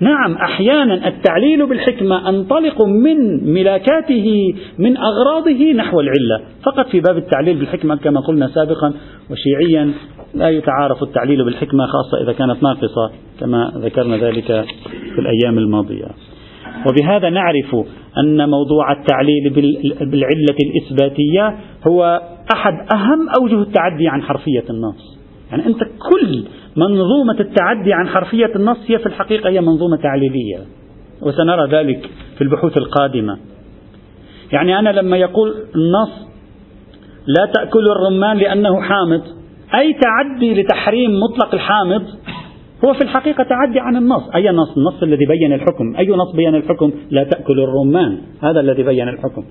نعم 0.00 0.34
أحيانا 0.34 1.08
التعليل 1.08 1.66
بالحكمة 1.66 2.28
أنطلق 2.28 2.82
من 2.82 3.44
ملاكاته 3.54 4.54
من 4.78 4.96
أغراضه 4.96 5.72
نحو 5.72 6.00
العلة. 6.00 6.40
فقط 6.64 6.88
في 6.88 7.00
باب 7.00 7.16
التعليل 7.16 7.58
بالحكمة 7.58 7.96
كما 7.96 8.20
قلنا 8.20 8.48
سابقا 8.48 8.92
وشيعيا 9.30 9.92
لا 10.34 10.48
يتعارف 10.48 11.02
التعليل 11.02 11.44
بالحكمة 11.44 11.86
خاصة 11.86 12.22
إذا 12.22 12.32
كانت 12.32 12.62
ناقصة 12.62 13.10
كما 13.40 13.72
ذكرنا 13.76 14.16
ذلك 14.16 14.64
في 15.14 15.18
الأيام 15.18 15.58
الماضية. 15.58 16.06
وبهذا 16.88 17.30
نعرف 17.30 17.76
أن 18.18 18.48
موضوع 18.48 18.92
التعليل 18.92 19.50
بالعلة 20.00 20.56
الإثباتية 20.64 21.56
هو 21.88 22.20
أحد 22.54 22.72
أهم 22.94 23.28
أوجه 23.40 23.62
التعدي 23.62 24.08
عن 24.08 24.22
حرفية 24.22 24.64
النص. 24.70 25.21
يعني 25.52 25.66
أنت 25.66 25.78
كل 25.82 26.44
منظومة 26.76 27.40
التعدي 27.40 27.92
عن 27.92 28.08
حرفية 28.08 28.52
النص 28.56 28.78
هي 28.86 28.98
في 28.98 29.06
الحقيقة 29.06 29.50
هي 29.50 29.60
منظومة 29.60 29.96
تعليلية 29.96 30.58
وسنرى 31.22 31.68
ذلك 31.70 32.10
في 32.36 32.44
البحوث 32.44 32.76
القادمة. 32.76 33.38
يعني 34.52 34.78
أنا 34.78 34.88
لما 34.90 35.16
يقول 35.16 35.54
النص 35.74 36.32
لا 37.26 37.46
تأكل 37.54 37.84
الرمان 37.96 38.36
لأنه 38.36 38.80
حامض 38.80 39.22
أي 39.74 39.92
تعدي 39.92 40.54
لتحريم 40.54 41.10
مطلق 41.20 41.54
الحامض 41.54 42.02
هو 42.84 42.94
في 42.94 43.02
الحقيقة 43.02 43.44
تعدي 43.44 43.80
عن 43.80 43.96
النص. 43.96 44.22
أي 44.34 44.50
نص؟ 44.50 44.76
النص 44.76 45.02
الذي 45.02 45.26
بين 45.26 45.52
الحكم. 45.52 45.96
أي 45.98 46.08
نص 46.08 46.32
بين 46.36 46.54
الحكم؟ 46.54 46.92
لا 47.10 47.24
تأكل 47.24 47.60
الرمان. 47.60 48.18
هذا 48.42 48.60
الذي 48.60 48.82
بين 48.82 49.08
الحكم. 49.08 49.44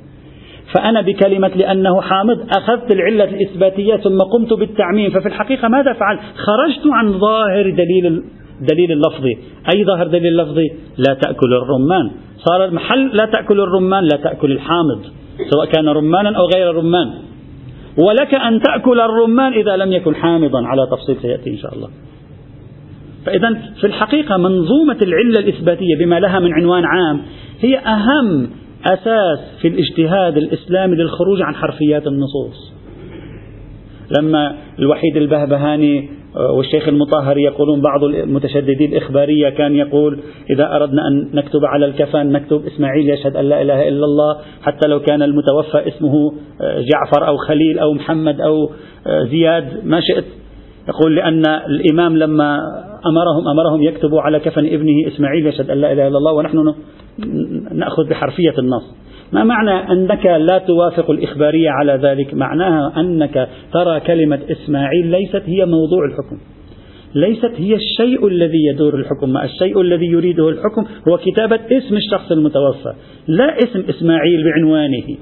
فأنا 0.74 1.02
بكلمة 1.02 1.48
لأنه 1.48 2.02
حامض 2.02 2.40
أخذت 2.58 2.92
العلة 2.92 3.24
الإثباتية 3.24 3.96
ثم 3.96 4.18
قمت 4.18 4.54
بالتعميم 4.54 5.12
ففي 5.12 5.28
الحقيقة 5.28 5.68
ماذا 5.68 5.94
فعل 5.94 6.20
خرجت 6.36 6.88
عن 6.94 7.20
ظاهر 7.20 7.70
دليل 7.70 8.24
دليل 8.62 8.92
اللفظي 8.92 9.38
أي 9.74 9.86
ظاهر 9.86 10.08
دليل 10.08 10.28
اللفظي 10.28 10.68
لا 10.98 11.14
تأكل 11.14 11.54
الرمان. 11.54 12.12
صار 12.38 12.66
المحل 12.66 13.08
لا 13.08 13.26
تأكل 13.26 13.60
الرمان 13.60 14.04
لا 14.04 14.18
تأكل 14.24 14.52
الحامض 14.52 15.02
سواء 15.50 15.66
كان 15.66 15.90
رمانا 15.90 16.38
أو 16.38 16.50
غير 16.56 16.76
رمان. 16.76 17.14
ولك 17.98 18.34
أن 18.34 18.62
تأكل 18.62 19.00
الرمان 19.00 19.54
إذا 19.54 19.78
لم 19.78 19.92
يكن 19.92 20.16
حامضا. 20.16 20.68
على 20.68 20.88
تفصيل 20.92 21.16
سيأتي 21.22 21.50
إن 21.50 21.58
شاء 21.58 21.76
الله. 21.76 21.90
فإذا 23.26 23.62
في 23.82 23.88
الحقيقة 23.88 24.38
منظومة 24.38 24.98
العلة 25.02 25.40
الإثباتية 25.40 25.98
بما 26.00 26.20
لها 26.20 26.40
من 26.40 26.54
عنوان 26.54 26.84
عام 26.86 27.22
هي 27.62 27.78
أهم 27.78 28.50
أساس 28.86 29.40
في 29.62 29.68
الاجتهاد 29.68 30.38
الإسلامي 30.38 30.96
للخروج 30.96 31.42
عن 31.42 31.56
حرفيات 31.56 32.08
النصوص. 32.08 32.74
لما 34.20 34.56
الوحيد 34.80 35.18
البهبهاني 35.18 36.10
آه، 36.36 36.52
والشيخ 36.52 36.88
المطهر 36.88 37.38
يقولون 37.38 37.82
بعض 37.82 38.04
المتشددين 38.04 38.92
الإخبارية 38.92 39.50
كان 39.50 39.76
يقول 39.76 40.20
إذا 40.50 40.76
أردنا 40.76 41.08
أن 41.08 41.30
نكتب 41.34 41.66
على 41.66 41.86
الكفن 41.86 42.32
نكتب 42.32 42.66
إسماعيل 42.66 43.10
يشهد 43.10 43.36
أن 43.36 43.46
لا 43.46 43.62
إله 43.62 43.88
إلا 43.88 44.06
الله 44.06 44.38
حتى 44.62 44.88
لو 44.88 45.00
كان 45.00 45.24
المتوفى 45.24 45.88
اسمه 45.88 46.34
آه، 46.62 46.80
جعفر 46.80 47.28
أو 47.28 47.38
خليل 47.38 47.80
أو 47.80 47.94
محمد 47.94 48.42
أو 48.42 48.72
آه، 49.08 49.24
زياد 49.24 49.86
ما 49.86 50.02
شئت. 50.02 50.26
يقول 50.90 51.16
لأن 51.16 51.46
الإمام 51.46 52.18
لما 52.18 52.60
أمرهم 53.06 53.48
أمرهم 53.48 53.84
يكتبوا 53.84 54.22
على 54.22 54.40
كفن 54.40 54.66
ابنه 54.66 55.08
إسماعيل 55.08 55.48
يشهد 55.48 55.70
أن 55.70 55.78
لا 55.78 55.92
إله 55.92 56.08
إلا 56.08 56.18
الله 56.18 56.34
ونحن 56.34 56.74
نأخذ 57.74 58.10
بحرفية 58.10 58.54
النص. 58.60 58.96
ما 59.34 59.44
معنى 59.44 59.92
أنك 59.92 60.26
لا 60.26 60.58
توافق 60.58 61.12
الإخبارية 61.12 61.70
على 61.70 62.00
ذلك؟ 62.04 62.34
معناها 62.34 62.94
أنك 63.00 63.50
ترى 63.74 64.00
كلمة 64.00 64.40
إسماعيل 64.52 65.08
ليست 65.08 65.42
هي 65.46 65.66
موضوع 65.66 66.06
الحكم. 66.06 66.38
ليست 67.16 67.52
هي 67.58 67.76
الشيء 67.76 68.28
الذي 68.28 68.66
يدور 68.74 68.96
الحكم. 68.96 69.38
الشيء 69.38 69.82
الذي 69.82 70.06
يريده 70.06 70.50
الحكم 70.50 70.86
هو 71.08 71.18
كتابة 71.18 71.60
اسم 71.72 71.96
الشخص 71.96 72.32
المتوفى 72.32 72.94
لا 73.28 73.58
اسم 73.58 73.84
إسماعيل 73.90 74.44
بعنوانه. 74.44 75.18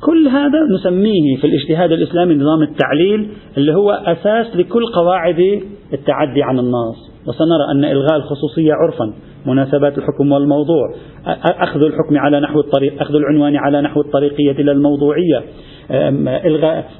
كل 0.00 0.28
هذا 0.28 0.58
نسميه 0.78 1.36
في 1.36 1.46
الاجتهاد 1.46 1.92
الإسلامي 1.92 2.34
نظام 2.34 2.62
التعليل 2.62 3.28
اللي 3.56 3.74
هو 3.74 3.90
أساس 3.90 4.56
لكل 4.56 4.86
قواعد 4.86 5.62
التعدي 5.92 6.42
عن 6.42 6.58
النص. 6.58 7.15
وسنرى 7.28 7.70
أن 7.70 7.84
إلغاء 7.84 8.16
الخصوصية 8.16 8.72
عرفا 8.72 9.12
مناسبات 9.46 9.98
الحكم 9.98 10.32
والموضوع 10.32 10.94
أخذ 11.44 11.82
الحكم 11.82 12.18
على 12.18 12.40
نحو 12.40 12.60
الطريق 12.60 13.00
أخذ 13.00 13.14
العنوان 13.14 13.56
على 13.56 13.82
نحو 13.82 14.00
الطريقية 14.00 14.50
إلى 14.50 14.72
الموضوعية 14.72 15.42
إلغاء 16.46 16.90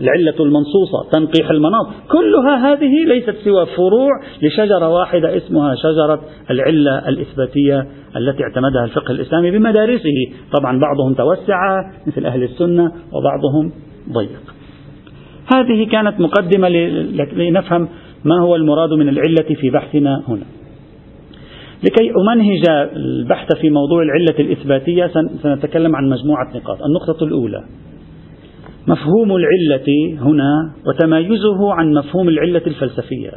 العلة 0.00 0.34
المنصوصة 0.40 1.10
تنقيح 1.12 1.50
المناط 1.50 1.86
كلها 2.12 2.72
هذه 2.72 3.04
ليست 3.06 3.34
سوى 3.44 3.66
فروع 3.66 4.10
لشجرة 4.42 4.88
واحدة 4.88 5.36
اسمها 5.36 5.74
شجرة 5.74 6.20
العلة 6.50 7.08
الإثباتية 7.08 7.86
التي 8.16 8.42
اعتمدها 8.42 8.84
الفقه 8.84 9.12
الإسلامي 9.12 9.50
بمدارسه. 9.50 10.32
طبعا 10.58 10.78
بعضهم 10.78 11.14
توسع 11.14 11.82
مثل 12.06 12.26
أهل 12.26 12.42
السنة 12.42 12.92
وبعضهم 13.12 13.72
ضيق. 14.12 14.40
هذه 15.54 15.88
كانت 15.88 16.20
مقدمة 16.20 16.68
لنفهم 17.32 17.88
ما 18.24 18.40
هو 18.40 18.56
المراد 18.56 18.92
من 18.92 19.08
العلة 19.08 19.54
في 19.60 19.70
بحثنا 19.70 20.22
هنا؟ 20.28 20.46
لكي 21.84 22.10
أمنهج 22.10 22.62
البحث 22.96 23.56
في 23.60 23.70
موضوع 23.70 24.02
العلة 24.02 24.34
الإثباتية 24.38 25.10
سنتكلم 25.42 25.96
عن 25.96 26.08
مجموعة 26.08 26.56
نقاط. 26.56 26.78
النقطة 26.82 27.24
الأولى. 27.24 27.64
مفهوم 28.88 29.36
العلة 29.36 30.18
هنا 30.20 30.72
وتمايزه 30.86 31.72
عن 31.72 31.94
مفهوم 31.94 32.28
العلة 32.28 32.62
الفلسفية 32.66 33.30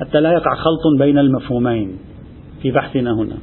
حتى 0.00 0.20
لا 0.20 0.32
يقع 0.32 0.54
خلط 0.54 0.98
بين 0.98 1.18
المفهومين 1.18 1.98
في 2.62 2.70
بحثنا 2.70 3.12
هنا. 3.12 3.36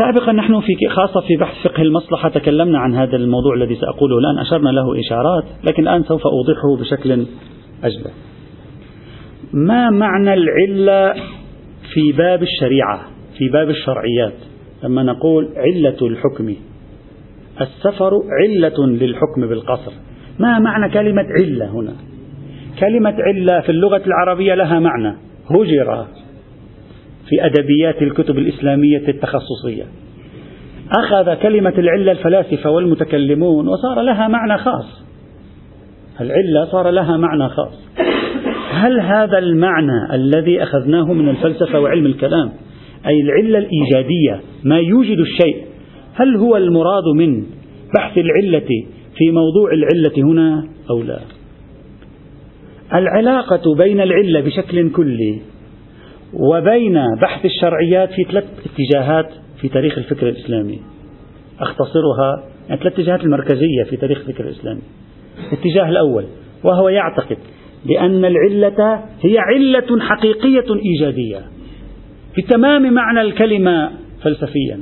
سابقا 0.00 0.32
نحن 0.32 0.60
في 0.60 0.88
خاصة 0.88 1.20
في 1.20 1.36
بحث 1.36 1.54
فقه 1.64 1.82
المصلحة 1.82 2.28
تكلمنا 2.28 2.78
عن 2.78 2.94
هذا 2.94 3.16
الموضوع 3.16 3.54
الذي 3.54 3.74
سأقوله 3.74 4.18
الآن. 4.18 4.38
أشرنا 4.38 4.70
له 4.70 5.00
إشارات 5.00 5.44
لكن 5.64 5.82
الآن 5.82 6.02
سوف 6.02 6.22
أوضحه 6.26 6.76
بشكل 6.80 7.26
أجل 7.84 8.10
ما 9.52 9.90
معنى 9.90 10.34
العلة 10.34 11.14
في 11.94 12.12
باب 12.12 12.42
الشريعة 12.42 13.00
في 13.38 13.48
باب 13.48 13.70
الشرعيات؟ 13.70 14.34
لما 14.84 15.02
نقول 15.02 15.48
علة 15.56 15.96
الحكم 16.02 16.54
السفر 17.60 18.12
علة 18.40 18.86
للحكم 18.86 19.48
بالقصر. 19.48 19.92
ما 20.38 20.58
معنى 20.58 20.92
كلمة 20.92 21.26
علة 21.38 21.70
هنا؟ 21.70 21.94
كلمة 22.80 23.14
علة 23.18 23.60
في 23.60 23.68
اللغة 23.72 24.02
العربية 24.06 24.54
لها 24.54 24.80
معنى. 24.80 25.16
هجر. 25.50 26.06
في 27.30 27.46
أدبيات 27.46 28.02
الكتب 28.02 28.38
الإسلامية 28.38 29.08
التخصصية. 29.08 29.84
أخذ 30.98 31.34
كلمة 31.34 31.74
العلة 31.78 32.12
الفلاسفة 32.12 32.70
والمتكلمون 32.70 33.68
وصار 33.68 34.02
لها 34.02 34.28
معنى 34.28 34.58
خاص. 34.58 35.04
العلة 36.20 36.64
صار 36.64 36.90
لها 36.90 37.16
معنى 37.16 37.48
خاص. 37.48 37.90
هل 38.70 39.00
هذا 39.00 39.38
المعنى 39.38 40.14
الذي 40.14 40.62
أخذناه 40.62 41.04
من 41.04 41.28
الفلسفة 41.28 41.80
وعلم 41.80 42.06
الكلام 42.06 42.52
أي 43.06 43.20
العلة 43.20 43.58
الإيجادية 43.58 44.40
ما 44.64 44.78
يوجد 44.78 45.18
الشيء 45.18 45.64
هل 46.14 46.36
هو 46.36 46.56
المراد 46.56 47.04
من 47.16 47.44
بحث 47.96 48.18
العلة 48.18 48.68
في 49.16 49.30
موضوع 49.30 49.72
العلة 49.72 50.12
هنا 50.16 50.68
أو 50.90 51.02
لا؟ 51.02 51.18
العلاقة 52.94 53.74
بين 53.74 54.00
العلة 54.00 54.40
بشكل 54.40 54.90
كلي 54.90 55.38
وبين 56.34 56.98
بحث 57.22 57.44
الشرعيات 57.44 58.08
في 58.12 58.24
ثلاث 58.24 58.44
اتجاهات 58.66 59.30
في 59.60 59.68
تاريخ 59.68 59.98
الفكر 59.98 60.28
الإسلامي. 60.28 60.80
أختصرها 61.60 62.44
يعني 62.68 62.80
ثلاث 62.80 62.92
اتجاهات 62.92 63.24
المركزية 63.24 63.82
في 63.90 63.96
تاريخ 63.96 64.18
الفكر 64.18 64.44
الإسلامي. 64.44 64.80
الاتجاه 65.52 65.88
الأول 65.88 66.24
وهو 66.64 66.88
يعتقد 66.88 67.38
بأن 67.86 68.24
العلة 68.24 69.04
هي 69.22 69.38
علة 69.38 70.00
حقيقية 70.00 70.74
إيجادية 70.84 71.40
بتمام 72.38 72.94
معنى 72.94 73.20
الكلمة 73.20 73.90
فلسفيا. 74.22 74.80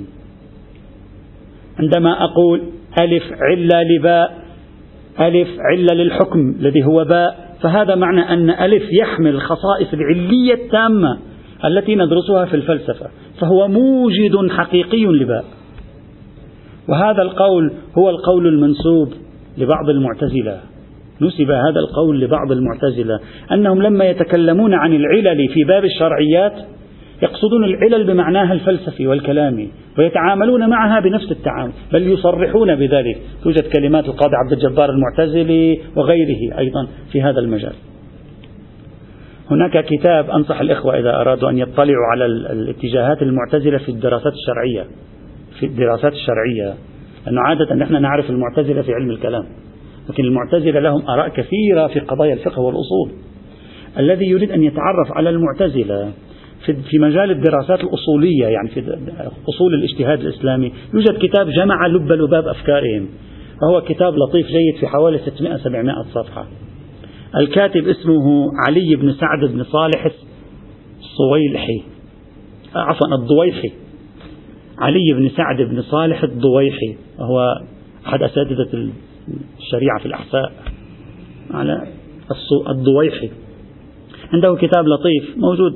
عندما 1.78 2.24
أقول 2.24 2.62
ألف 3.00 3.22
علة 3.32 3.82
لباء 3.82 4.38
ألف 5.20 5.48
علة 5.60 5.94
للحكم 5.94 6.54
الذي 6.60 6.84
هو 6.84 7.04
باء 7.04 7.48
فهذا 7.62 7.94
معنى 7.94 8.20
أن 8.20 8.50
ألف 8.50 8.82
يحمل 8.92 9.30
الخصائص 9.30 9.92
العلية 9.92 10.54
التامة 10.54 11.18
التي 11.64 11.94
ندرسها 11.94 12.44
في 12.44 12.54
الفلسفة 12.54 13.06
فهو 13.40 13.68
موجد 13.68 14.50
حقيقي 14.50 15.04
لباء. 15.04 15.44
وهذا 16.88 17.22
القول 17.22 17.72
هو 17.98 18.10
القول 18.10 18.46
المنسوب 18.46 19.08
لبعض 19.58 19.88
المعتزلة. 19.88 20.60
نسب 21.20 21.50
هذا 21.50 21.80
القول 21.80 22.20
لبعض 22.20 22.52
المعتزلة 22.52 23.20
أنهم 23.52 23.82
لما 23.82 24.04
يتكلمون 24.04 24.74
عن 24.74 24.92
العلل 24.92 25.48
في 25.48 25.64
باب 25.64 25.84
الشرعيات 25.84 26.52
يقصدون 27.22 27.64
العلل 27.64 28.04
بمعناها 28.04 28.52
الفلسفي 28.52 29.06
والكلامي 29.06 29.68
ويتعاملون 29.98 30.68
معها 30.70 31.00
بنفس 31.00 31.32
التعامل 31.32 31.72
بل 31.92 32.12
يصرحون 32.12 32.74
بذلك. 32.74 33.18
توجد 33.44 33.62
كلمات 33.76 34.04
القاضي 34.04 34.34
عبد 34.36 34.52
الجبار 34.52 34.90
المعتزلي 34.90 35.80
وغيره 35.96 36.58
أيضا 36.58 36.86
في 37.12 37.22
هذا 37.22 37.40
المجال. 37.40 37.72
هناك 39.50 39.84
كتاب 39.84 40.30
أنصح 40.30 40.60
الإخوة 40.60 40.98
إذا 40.98 41.20
أرادوا 41.20 41.50
أن 41.50 41.58
يطلعوا 41.58 42.06
على 42.12 42.26
الاتجاهات 42.26 43.22
المعتزلة 43.22 43.78
في 43.78 43.88
الدراسات 43.88 44.32
الشرعية. 44.32 44.86
في 45.60 45.66
الدراسات 45.66 46.12
الشرعية. 46.12 46.74
لأنه 47.26 47.40
عادة 47.40 47.74
نحن 47.74 48.02
نعرف 48.02 48.30
المعتزلة 48.30 48.82
في 48.82 48.94
علم 48.94 49.10
الكلام. 49.10 49.44
لكن 50.10 50.24
المعتزلة 50.24 50.80
لهم 50.80 51.02
آراء 51.08 51.28
كثيرة 51.28 51.86
في 51.86 52.00
قضايا 52.00 52.34
الفقه 52.34 52.60
والأصول. 52.60 53.10
الذي 53.98 54.26
يريد 54.26 54.50
أن 54.50 54.62
يتعرف 54.62 55.12
على 55.12 55.30
المعتزلة 55.30 56.12
في 56.90 56.98
مجال 56.98 57.30
الدراسات 57.30 57.80
الأصولية 57.80 58.46
يعني 58.46 58.68
في 58.68 58.80
أصول 59.48 59.74
الاجتهاد 59.74 60.20
الإسلامي 60.20 60.72
يوجد 60.94 61.18
كتاب 61.18 61.48
جمع 61.48 61.86
لب 61.86 62.12
لباب 62.12 62.48
أفكارهم. 62.48 63.08
وهو 63.62 63.80
كتاب 63.80 64.14
لطيف 64.14 64.46
جيد 64.46 64.76
في 64.80 64.86
حوالي 64.86 65.18
600-700 65.18 66.14
صفحة. 66.14 66.46
الكاتب 67.36 67.88
اسمه 67.88 68.50
علي 68.66 68.96
بن 68.96 69.12
سعد 69.12 69.44
بن 69.52 69.62
صالح 69.64 70.08
الصويلحي 70.98 71.82
عفوا 72.74 73.14
الضويحي. 73.22 73.72
علي 74.78 75.12
بن 75.14 75.28
سعد 75.28 75.62
بن 75.62 75.82
صالح 75.82 76.22
الضويحي 76.22 76.96
وهو 77.18 77.54
أحد 78.06 78.22
أساتذة 78.22 78.90
الشريعة 79.58 79.98
في 80.00 80.06
الأحساء 80.06 80.52
على 81.50 81.86
الضويحي. 82.68 83.30
عنده 84.32 84.54
كتاب 84.54 84.84
لطيف 84.86 85.36
موجود 85.36 85.72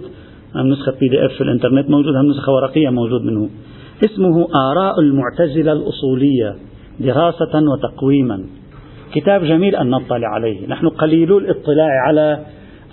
نسخة 0.56 0.92
بي 1.00 1.08
دي 1.08 1.26
اف 1.26 1.32
في 1.32 1.40
الإنترنت 1.40 1.90
موجود 1.90 2.14
نسخة 2.14 2.52
ورقية 2.52 2.88
موجود 2.90 3.22
منه. 3.22 3.50
اسمه 4.04 4.48
آراء 4.70 5.00
المعتزلة 5.00 5.72
الأصولية 5.72 6.56
دراسة 7.00 7.62
وتقويما. 7.72 8.44
كتاب 9.14 9.44
جميل 9.44 9.76
أن 9.76 9.90
نطلع 9.90 10.28
عليه. 10.28 10.66
نحن 10.66 10.88
قليلو 10.88 11.38
الاطلاع 11.38 12.00
على 12.06 12.38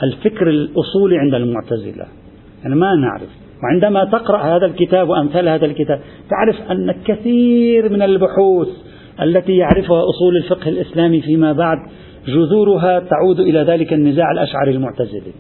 الفكر 0.04 0.50
الأصولي 0.50 1.18
عند 1.18 1.34
المعتزلة. 1.34 2.06
يعني 2.64 2.76
ما 2.76 2.96
نعرف. 2.96 3.30
وعندما 3.64 4.06
تقرأ 4.06 4.38
هذا 4.38 4.66
الكتاب 4.66 5.10
وأمثال 5.10 5.50
هذا 5.50 5.66
الكتاب 5.66 6.00
تعرف 6.30 6.72
أن 6.72 6.92
كثير 7.06 7.90
من 7.90 8.02
البحوث 8.02 8.68
التي 9.22 9.58
يعرفها 9.58 10.02
أصول 10.10 10.38
الفقه 10.38 10.70
الإسلامي 10.70 11.22
فيما 11.22 11.54
بعد 11.54 11.78
جذورها 12.28 13.00
تعود 13.00 13.40
إلى 13.40 13.60
ذلك 13.60 13.94
النزاع 13.94 14.32
الأشعري 14.32 14.72
المعتزلي. 14.72 15.34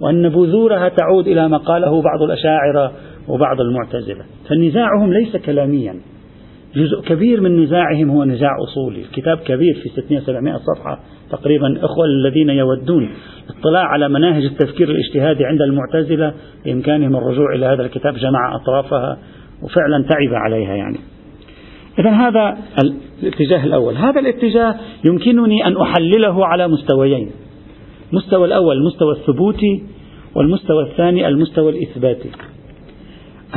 وأن 0.00 0.28
بذورها 0.28 0.88
تعود 0.88 1.26
إلى 1.28 1.48
ما 1.48 1.56
قاله 1.56 2.02
بعض 2.02 2.22
الأشاعرة 2.22 2.92
وبعض 3.28 3.60
المعتزلة. 3.60 4.24
فنزاعهم 4.48 5.12
ليس 5.12 5.36
كلاميا. 5.36 5.94
جزء 6.76 7.00
كبير 7.00 7.40
من 7.40 7.62
نزاعهم 7.62 8.10
هو 8.10 8.24
نزاع 8.24 8.50
أصولي. 8.68 9.00
الكتاب 9.00 9.38
كبير 9.38 9.74
في 9.74 9.88
600-700 9.88 10.56
صفحة 10.56 11.00
تقريبا. 11.30 11.84
إخوة 11.84 12.04
الذين 12.06 12.50
يودون 12.50 13.10
اطلاع 13.58 13.84
على 13.84 14.08
مناهج 14.08 14.44
التفكير 14.44 14.90
الاجتهادي 14.90 15.44
عند 15.44 15.62
المعتزلة 15.62 16.34
بإمكانهم 16.64 17.16
الرجوع 17.16 17.54
إلى 17.54 17.66
هذا 17.66 17.82
الكتاب 17.82 18.14
جمع 18.14 18.56
أطرافها 18.56 19.18
وفعلا 19.62 20.02
تعب 20.02 20.34
عليها 20.34 20.74
يعني. 20.74 20.98
إذا 21.98 22.10
هذا 22.10 22.58
الاتجاه 23.22 23.64
الأول. 23.64 23.96
هذا 23.96 24.20
الاتجاه 24.20 24.74
يمكنني 25.04 25.66
أن 25.66 25.76
أحلله 25.76 26.46
على 26.46 26.68
مستويين. 26.68 27.30
المستوى 28.12 28.46
الأول 28.46 28.76
المستوى 28.76 29.12
الثبوتي 29.12 29.82
والمستوى 30.34 30.82
الثاني 30.82 31.28
المستوى 31.28 31.72
الإثباتي. 31.72 32.30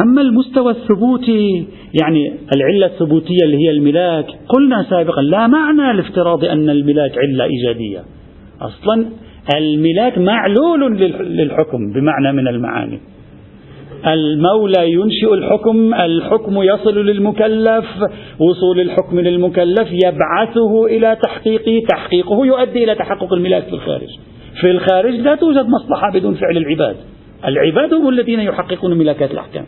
أما 0.02 0.22
المستوى 0.22 0.72
الثبوتي 0.72 1.68
يعني 2.02 2.34
العلة 2.56 2.86
الثبوتية 2.86 3.44
اللي 3.44 3.58
هي 3.58 3.72
الملاك 3.72 4.26
قلنا 4.50 4.86
سابقا 4.90 5.22
لا 5.22 5.48
معنى 5.48 5.98
لافتراض 5.98 6.46
أن 6.46 6.70
الملاك 6.70 7.18
علة 7.18 7.44
إيجادية 7.44 8.04
أصلا 8.62 9.06
الملاك 9.56 10.18
معلول 10.18 10.98
للحكم 11.38 11.94
بمعنى 11.94 12.32
من 12.32 12.48
المعاني. 12.48 13.00
المولى 14.08 14.92
ينشئ 14.92 15.34
الحكم 15.34 15.94
الحكم 15.94 16.62
يصل 16.62 16.98
للمكلف 17.06 17.86
وصول 18.40 18.80
الحكم 18.80 19.20
للمكلف 19.20 19.88
يبعثه 20.06 20.86
إلى 20.86 21.18
تحقيقه 21.24 21.86
تحقيقه 21.90 22.46
يؤدي 22.46 22.84
إلى 22.84 22.96
تحقق 22.96 23.34
الملاك 23.34 23.64
في 23.64 23.74
الخارج. 23.74 24.10
في 24.62 24.72
الخارج 24.72 25.14
لا 25.14 25.36
توجد 25.36 25.66
مصلحة 25.66 26.12
بدون 26.14 26.34
فعل 26.34 26.58
العباد. 26.58 26.96
العباد 27.46 27.94
هم 27.94 28.10
الذين 28.10 28.40
يحققون 28.40 28.98
ملاكات 28.98 29.32
الأحكام. 29.32 29.66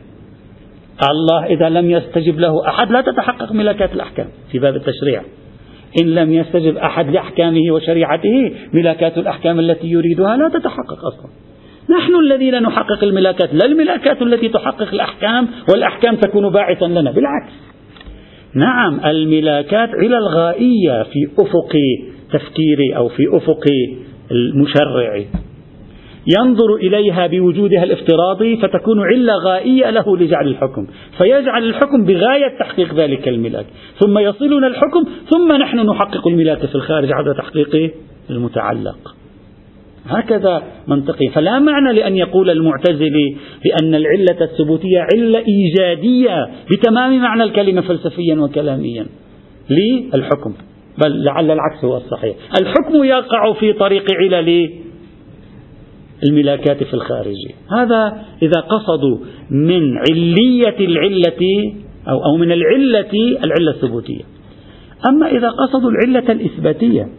الله 1.04 1.46
إذا 1.46 1.70
لم 1.70 1.92
يستجب 1.92 2.40
له 2.40 2.68
أحد 2.68 2.92
لا 2.92 3.02
تتحقق 3.02 3.52
ملاكات 3.52 3.94
الأحكام 3.94 4.28
في 4.52 4.60
باب 4.60 4.76
التشريع. 4.76 5.22
إن 6.02 6.06
لم 6.06 6.34
يستجب 6.34 6.78
أحد 6.78 7.10
لأحكامه 7.10 7.62
وشريعته 7.72 8.52
ملاكات 8.74 9.18
الأحكام 9.18 9.60
التي 9.60 9.88
يريدها 9.88 10.38
لا 10.38 10.50
تتحقق 10.50 11.06
أصلا. 11.06 11.32
نحن 11.90 12.16
الذين 12.16 12.62
نحقق 12.62 13.04
الملاكات 13.04 13.54
لا 13.54 13.66
الملاكات 13.66 14.22
التي 14.22 14.50
تحقق 14.50 14.94
الأحكام 14.94 15.48
والأحكام 15.70 16.16
تكون 16.16 16.50
باعثا 16.50 16.86
لنا 16.86 17.12
بالعكس. 17.12 17.54
نعم 18.54 19.00
الملاكات 19.06 19.90
علل 19.90 20.28
غائية 20.36 21.04
في 21.04 21.28
أفق 21.40 21.74
تفكيري 22.34 22.96
أو 22.98 23.08
في 23.08 23.24
أفق 23.34 23.64
المشرع. 24.32 25.24
ينظر 26.28 26.76
إليها 26.76 27.28
بوجودها 27.28 27.84
الافتراضي 27.84 28.58
فتكون 28.58 29.02
علة 29.02 29.34
غائية 29.34 29.90
له 29.90 30.18
لجعل 30.18 30.48
الحكم. 30.48 30.88
فيجعل 31.18 31.64
الحكم 31.64 32.06
بغاية 32.06 32.58
تحقيق 32.60 32.94
ذلك 32.94 33.28
الملاك 33.28 33.66
ثم 34.00 34.18
يصلنا 34.18 34.68
الحكم 34.68 35.04
ثم 35.30 35.52
نحن 35.52 35.80
نحقق 35.80 36.28
الملاك 36.28 36.66
في 36.66 36.76
الخارج 36.76 37.10
عبر 37.14 37.34
تحقيق 37.38 37.92
المتعلق. 38.30 39.16
هكذا 40.08 40.64
منطقي. 40.88 41.28
فلا 41.28 41.60
معنى 41.60 41.94
لأن 41.94 42.18
يقول 42.18 42.50
المعتزلي 42.50 43.36
بأن 43.64 43.96
العلة 43.96 44.42
الثبوتية 44.42 45.00
علة 45.14 45.44
إيجادية 45.48 46.48
بتمام 46.72 47.20
معنى 47.20 47.44
الكلمة 47.44 47.82
فلسفيا 47.82 48.36
وكلاميا 48.36 49.06
للحكم. 49.70 50.54
بل 51.06 51.24
لعل 51.24 51.52
العكس 51.52 51.86
هو 51.86 51.98
الصحيح. 51.98 52.36
الحكم 52.62 53.04
يقع 53.04 53.54
في 53.54 53.74
طريق 53.74 54.06
علل 54.14 54.85
الملاكات 56.30 56.84
في 56.84 56.94
الخارج 56.94 57.36
هذا 57.72 58.22
إذا 58.42 58.62
قصدوا 58.62 59.18
من 59.50 59.98
علية 59.98 60.80
العلة 60.80 61.74
أو, 62.08 62.26
أو 62.26 62.38
من 62.38 62.52
العلة 62.52 63.12
العلة 63.46 63.72
الثبوتية. 63.72 64.24
أما 65.10 65.28
إذا 65.28 65.50
قصدوا 65.50 65.92
العلة 65.92 66.32
الإثباتية 66.32 67.10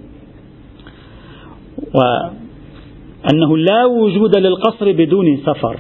وأنه 1.95 3.57
لا 3.59 3.85
وجود 3.85 4.39
للقصر 4.39 4.93
بدون 4.93 5.37
سفر. 5.37 5.79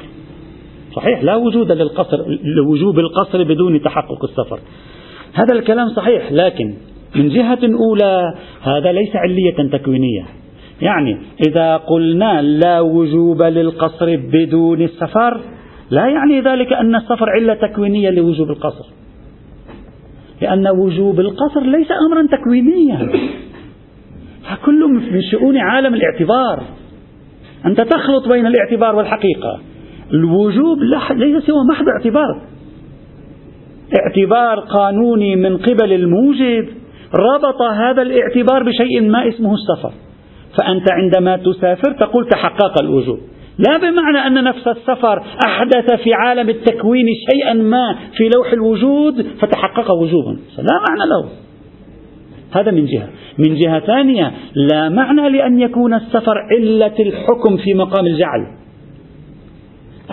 صحيح 0.97 1.23
لا 1.23 1.37
وجود 1.37 1.73
للقصر 1.73 2.25
لوجوب 2.57 2.99
القصر 2.99 3.43
بدون 3.43 3.83
تحقق 3.83 4.25
السفر. 4.25 4.61
هذا 5.33 5.55
الكلام 5.55 5.89
صحيح 5.89 6.33
لكن 6.33 6.75
من 7.17 7.29
جهة 7.29 7.59
أولى 7.62 8.35
هذا 8.62 8.93
ليس 8.93 9.17
علية 9.17 9.71
تكوينية. 9.79 10.27
يعني 10.81 11.19
إذا 11.49 11.77
قلنا 11.77 12.43
لا 12.43 12.81
وجوب 12.81 13.43
للقصر 13.43 14.17
بدون 14.17 14.83
السفر 14.83 15.41
لا 15.91 16.07
يعني 16.07 16.41
ذلك 16.41 16.73
أن 16.73 16.95
السفر 16.95 17.31
علة 17.31 17.55
تكوينية 17.55 18.11
لوجوب 18.11 18.51
القصر. 18.51 18.85
لأن 20.43 20.69
وجوب 20.69 21.21
القصر 21.21 21.61
ليس 21.61 21.89
أمرا 22.09 22.27
تكوينيا. 22.27 23.09
كل 24.65 24.85
من 25.12 25.23
شؤون 25.31 25.57
عالم 25.57 25.95
الاعتبار. 25.95 26.62
أنت 27.67 27.81
تخلط 27.81 28.29
بين 28.29 28.47
الاعتبار 28.47 28.97
والحقيقة. 28.97 29.61
الوجوب 30.15 30.79
ليس 31.11 31.45
سوى 31.45 31.65
محض 31.71 31.85
اعتبار. 31.89 32.43
اعتبار 34.01 34.61
قانوني 34.61 35.37
من 35.37 35.57
قبل 35.57 35.93
الموجب 35.93 36.69
ربط 37.15 37.62
هذا 37.62 38.03
الاعتبار 38.03 38.62
بشيء 38.62 39.03
ما 39.03 39.29
اسمه 39.29 39.55
السفر. 39.55 39.93
فأنت 40.59 40.92
عندما 40.92 41.37
تسافر 41.37 41.92
تقول 41.92 42.29
تحقق 42.29 42.83
الوجوب 42.83 43.19
لا 43.59 43.77
بمعنى 43.77 44.27
أن 44.27 44.45
نفس 44.45 44.69
السفر 44.69 45.23
أحدث 45.47 46.03
في 46.05 46.14
عالم 46.14 46.49
التكوين 46.49 47.07
شيئا 47.33 47.53
ما 47.53 47.97
في 48.16 48.31
لوح 48.37 48.53
الوجود 48.53 49.27
فتحقق 49.40 49.92
وجوبا. 49.92 50.38
لا 50.59 50.81
معنى 50.88 51.11
له. 51.11 51.29
هذا 52.53 52.71
من 52.71 52.87
جهة. 52.87 53.09
من 53.38 53.55
جهة 53.55 53.81
ثانية 53.81 54.33
لا 54.55 54.88
معنى 54.88 55.29
لأن 55.29 55.61
يكون 55.61 55.95
السفر 55.95 56.38
علة 56.38 56.95
الحكم 57.01 57.57
في 57.57 57.75
مقام 57.75 58.07
الجعل. 58.07 58.47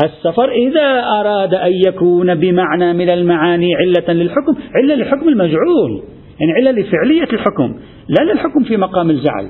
السفر 0.04 0.52
إذا 0.52 1.04
أراد 1.20 1.54
أن 1.54 1.72
يكون 1.88 2.36
بمعنى 2.36 2.94
من 2.94 3.10
المعاني 3.10 3.76
علة 3.76 4.14
للحكم 4.14 4.56
علة 4.76 4.96
للحكم 4.96 5.30
المجعول. 5.30 6.04
يعني 6.40 6.52
علة 6.54 6.72
لفعلية 6.72 7.34
الحكم 7.34 7.76
لا 8.08 8.24
للحكم 8.32 8.64
في 8.64 8.78
مقام 8.78 9.10
الجعل. 9.10 9.50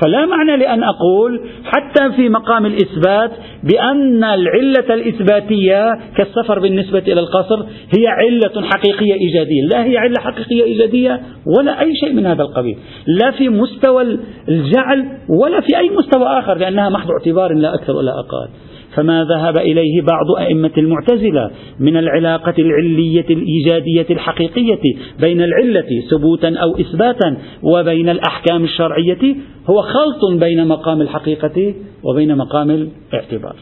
فلا 0.00 0.26
معنى 0.26 0.56
لأن 0.56 0.82
أقول 0.82 1.40
حتى 1.64 2.12
في 2.16 2.28
مقام 2.28 2.66
الإثبات 2.66 3.30
بأن 3.62 4.24
العلة 4.24 4.94
الإثباتية 4.94 5.98
كالسفر 6.16 6.58
بالنسبة 6.58 6.98
إلى 6.98 7.20
القصر 7.20 7.62
هي 7.98 8.06
علة 8.06 8.68
حقيقية 8.68 9.14
إيجادية. 9.14 9.62
لا 9.72 9.84
هي 9.84 9.96
علة 9.98 10.20
حقيقية 10.20 10.64
إيجادية 10.64 11.20
ولا 11.58 11.80
أي 11.80 11.96
شيء 11.96 12.12
من 12.12 12.26
هذا 12.26 12.42
القبيل. 12.42 12.78
لا 13.06 13.30
في 13.30 13.48
مستوى 13.48 14.18
الجعل 14.48 15.04
ولا 15.28 15.60
في 15.60 15.78
أي 15.78 15.90
مستوى 15.90 16.38
آخر 16.38 16.54
لأنها 16.54 16.88
محض 16.88 17.10
اعتبار 17.10 17.52
لا 17.52 17.74
أكثر 17.74 17.96
ولا 17.96 18.12
أقل. 18.12 18.48
فما 18.94 19.24
ذهب 19.24 19.56
إليه 19.56 20.02
بعض 20.02 20.46
أئمة 20.46 20.70
المعتزلة 20.78 21.50
من 21.80 21.96
العلاقة 21.96 22.54
العلية 22.58 23.26
الإيجادية 23.30 24.06
الحقيقية 24.10 24.80
بين 25.20 25.42
العلة 25.42 25.88
ثبوتا 26.10 26.48
أو 26.48 26.80
إثباتا 26.80 27.36
وبين 27.62 28.08
الأحكام 28.08 28.64
الشرعية 28.64 29.36
هو 29.66 29.82
خلط 29.82 30.40
بين 30.40 30.68
مقام 30.68 31.00
الحقيقة 31.00 31.74
وبين 32.02 32.36
مقام 32.36 32.70
الاعتبار. 32.70 33.56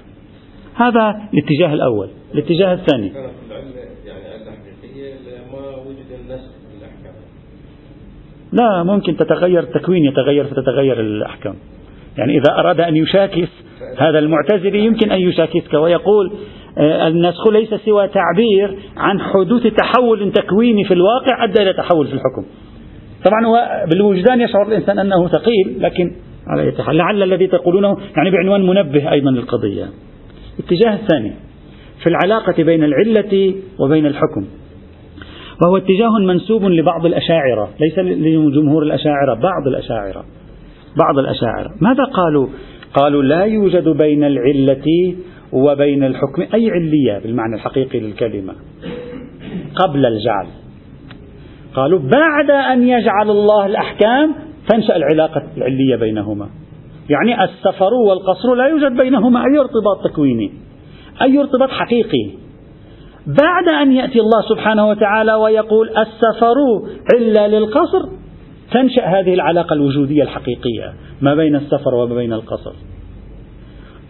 هذا 0.74 1.20
الاتجاه 1.34 1.74
الأول. 1.74 2.08
الاتجاه 2.34 2.74
الثاني. 2.74 3.12
لا 8.52 8.82
ممكن 8.82 9.16
تتغير 9.16 9.62
التكوين 9.62 10.04
يتغير 10.04 10.44
فتتغير 10.44 11.00
الأحكام. 11.00 11.54
يعني 12.18 12.32
إذا 12.32 12.52
أراد 12.58 12.80
أن 12.80 12.96
يشاكس 12.96 13.48
هذا 13.98 14.18
المعتزلي 14.18 14.84
يمكن 14.84 15.10
أن 15.10 15.20
يشاكسك 15.20 15.74
ويقول 15.74 16.32
آه، 16.78 17.08
النسخ 17.08 17.48
ليس 17.52 17.74
سوى 17.74 18.08
تعبير 18.08 18.78
عن 18.96 19.20
حدوث 19.20 19.62
تحول 19.62 20.32
تكويني 20.32 20.84
في 20.84 20.94
الواقع 20.94 21.44
أدى 21.44 21.62
إلى 21.62 21.72
تحول 21.72 22.06
في 22.06 22.12
الحكم. 22.12 22.46
طبعا 23.24 23.46
هو 23.46 23.86
بالوجدان 23.90 24.40
يشعر 24.40 24.68
الإنسان 24.68 24.98
أنه 24.98 25.28
ثقيل 25.28 25.76
لكن 25.78 26.12
على 26.46 26.66
يتحل 26.66 26.96
لعل 26.96 27.22
الذي 27.22 27.46
تقولونه 27.46 27.96
يعني 28.16 28.30
بعنوان 28.30 28.66
منبه 28.66 29.12
أيضا 29.12 29.30
للقضية. 29.30 29.88
الاتجاه 30.58 30.94
الثاني 30.94 31.32
في 32.02 32.08
العلاقة 32.08 32.62
بين 32.62 32.84
العلة 32.84 33.54
وبين 33.78 34.06
الحكم 34.06 34.46
وهو 35.62 35.76
اتجاه 35.76 36.18
منسوب 36.26 36.64
لبعض 36.64 37.06
الأشاعرة 37.06 37.68
ليس 37.80 37.98
لجمهور 37.98 38.82
الأشاعرة 38.82 39.34
بعض 39.34 39.66
الأشاعرة. 39.66 40.24
بعض 40.96 41.18
الأشاعرة. 41.18 41.70
ماذا 41.80 42.04
قالوا؟ 42.04 42.46
قالوا 42.94 43.22
لا 43.22 43.44
يوجد 43.44 43.88
بين 43.88 44.24
العلة 44.24 45.14
وبين 45.52 46.04
الحكم 46.04 46.42
أي 46.54 46.70
علية 46.70 47.18
بالمعنى 47.22 47.54
الحقيقي 47.54 48.00
للكلمة 48.00 48.52
قبل 49.74 50.06
الجعل. 50.06 50.46
قالوا 51.74 51.98
بعد 51.98 52.50
أن 52.50 52.88
يجعل 52.88 53.30
الله 53.30 53.66
الأحكام 53.66 54.34
تنشأ 54.68 54.96
العلاقة 54.96 55.42
العلية 55.56 55.96
بينهما. 55.96 56.48
يعني 57.10 57.44
السفر 57.44 57.94
والقصر 58.08 58.54
لا 58.54 58.66
يوجد 58.66 58.96
بينهما 58.96 59.40
أي 59.40 59.58
ارتباط 59.58 60.12
تكويني 60.12 60.52
أي 61.22 61.38
ارتباط 61.38 61.70
حقيقي. 61.70 62.30
بعد 63.26 63.68
أن 63.82 63.92
يأتي 63.92 64.20
الله 64.20 64.42
سبحانه 64.48 64.88
وتعالى 64.88 65.34
ويقول 65.34 65.88
السفر 65.88 66.56
علة 67.14 67.46
للقصر 67.46 68.19
تنشأ 68.72 69.06
هذه 69.06 69.34
العلاقة 69.34 69.74
الوجودية 69.74 70.22
الحقيقية 70.22 70.92
ما 71.20 71.34
بين 71.34 71.56
السفر 71.56 71.94
وما 71.94 72.14
بين 72.14 72.32
القصر. 72.32 72.72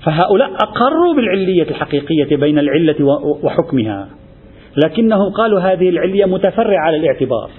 فهؤلاء 0.04 0.50
أقروا 0.52 1.14
بالعلية 1.16 1.62
الحقيقية 1.70 2.36
بين 2.36 2.58
العلة 2.58 3.04
وحكمها 3.42 4.08
لكنهم 4.84 5.32
قالوا 5.32 5.60
هذه 5.60 5.88
العلية 5.88 6.24
متفرعة 6.24 6.86
على 6.86 6.96
الاعتبار 6.96 7.50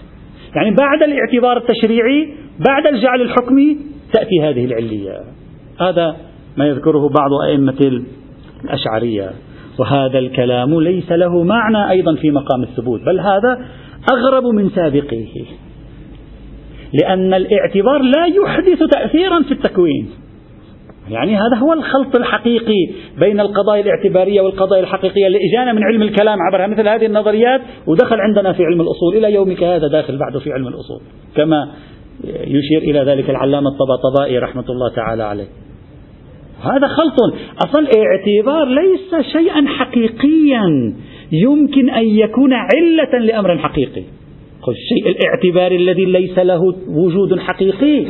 يعني 0.56 0.76
بعد 0.76 1.04
الاعتبار 1.04 1.58
التشريعي 1.58 2.34
بعد 2.68 2.94
الجعل 2.94 3.22
الحكمي 3.22 3.78
تأتي 4.14 4.42
هذه 4.42 4.66
العلية. 4.66 5.20
هذا 5.80 6.16
ما 6.58 6.66
يذكره 6.66 7.10
بعض 7.10 7.34
أئمة 7.50 8.02
الأشعرية. 8.64 9.32
وهذا 9.80 10.20
الكلام 10.20 10.82
ليس 10.82 11.12
له 11.12 11.44
معنى 11.44 11.90
أيضا 11.90 12.16
في 12.16 12.32
مقام 12.32 12.64
الثبوت 12.64 13.02
بل 13.02 13.20
هذا 13.20 13.66
أغرب 14.12 14.44
من 14.44 14.70
سابقه 14.70 15.28
لأن 16.94 17.34
الاعتبار 17.34 18.02
لا 18.02 18.26
يحدث 18.26 18.84
تأثيرا 18.84 19.44
في 19.44 19.52
التكوين. 19.52 20.10
يعني 21.10 21.36
هذا 21.36 21.58
هو 21.58 21.74
الخلط 21.74 22.16
الحقيقي 22.16 22.90
بين 23.20 23.40
القضايا 23.40 23.82
الاعتبارية 23.82 24.42
والقضايا 24.42 24.82
الحقيقية 24.82 25.28
اللي 25.28 25.40
إجانا 25.50 25.74
من 25.74 25.84
علم 25.84 26.02
الكلام 26.02 26.38
عبر 26.42 26.68
مثل 26.68 26.88
هذه 26.88 27.06
النظريات 27.06 27.62
ودخل 27.88 28.20
عندنا 28.20 28.54
في 28.54 28.64
علم 28.66 28.82
الأصول. 28.82 29.18
إلى 29.18 29.34
يومك 29.34 29.64
هذا 29.64 29.88
داخل 29.88 30.18
بعده 30.18 30.40
في 30.40 30.52
علم 30.52 30.68
الأصول. 30.68 31.02
كما 31.36 31.72
يشير 32.24 32.82
إلى 32.82 33.00
ذلك 33.00 33.30
العلامة 33.30 33.70
الطباطبائي 33.70 34.38
رحمة 34.38 34.66
الله 34.70 34.96
تعالى 34.96 35.24
عليه. 35.24 35.48
هذا 36.64 36.88
خلط. 36.88 37.36
أصلا 37.66 37.88
اعتبار 37.88 38.68
ليس 38.68 39.26
شيئا 39.34 39.68
حقيقيا. 39.68 40.94
يمكن 41.32 41.90
أن 41.90 42.06
يكون 42.06 42.54
علة 42.54 43.20
لأمر 43.20 43.58
حقيقي. 43.58 44.04
الشيء 44.70 45.10
الاعتباري 45.10 45.76
الذي 45.76 46.06
ليس 46.06 46.40
له 46.40 46.76
وجود 46.88 47.40
حقيقي 47.40 48.06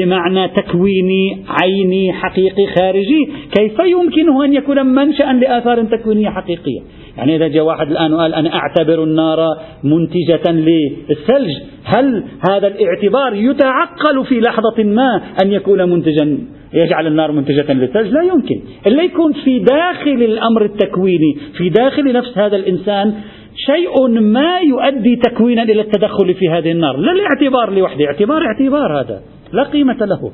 بمعنى 0.00 0.48
تكويني 0.48 1.44
عيني 1.62 2.12
حقيقي 2.12 2.66
خارجي. 2.66 3.28
كيف 3.58 3.78
يمكنه 3.78 4.44
أن 4.44 4.52
يكون 4.52 4.86
منشأ 4.86 5.22
لآثار 5.22 5.84
تكوينية 5.84 6.30
حقيقية؟ 6.30 6.80
يعني 7.16 7.36
إذا 7.36 7.48
جاء 7.48 7.64
واحد 7.64 7.90
الآن 7.90 8.12
وقال 8.12 8.34
أنا 8.34 8.54
أعتبر 8.54 9.04
النار 9.04 9.38
منتجة 9.84 10.52
للثلج 10.52 11.50
هل 11.84 12.24
هذا 12.50 12.66
الاعتبار 12.66 13.34
يتعقل 13.34 14.24
في 14.28 14.40
لحظة 14.40 14.84
ما 14.84 15.22
أن 15.42 15.52
يكون 15.52 15.90
منتجا 15.90 16.38
يجعل 16.74 17.06
النار 17.06 17.32
منتجة 17.32 17.72
للثلج؟ 17.72 18.12
لا 18.12 18.22
يمكن. 18.22 18.60
إلا 18.86 19.02
يكون 19.02 19.32
في 19.32 19.58
داخل 19.58 20.22
الأمر 20.22 20.64
التكويني 20.64 21.36
في 21.56 21.68
داخل 21.68 22.12
نفس 22.12 22.38
هذا 22.38 22.56
الإنسان 22.56 23.14
شيء 23.56 24.08
ما 24.08 24.58
يؤدي 24.60 25.16
تكوينا 25.16 25.62
إلى 25.62 25.80
التدخل 25.80 26.34
في 26.34 26.48
هذه 26.48 26.72
النار. 26.72 26.96
لا 26.96 27.12
الاعتبار 27.12 27.72
لوحده 27.72 28.04
اعتبار 28.06 28.42
اعتبار 28.42 29.00
هذا. 29.00 29.20
لا 29.52 29.62
قيمة 29.62 30.06
له. 30.06 30.32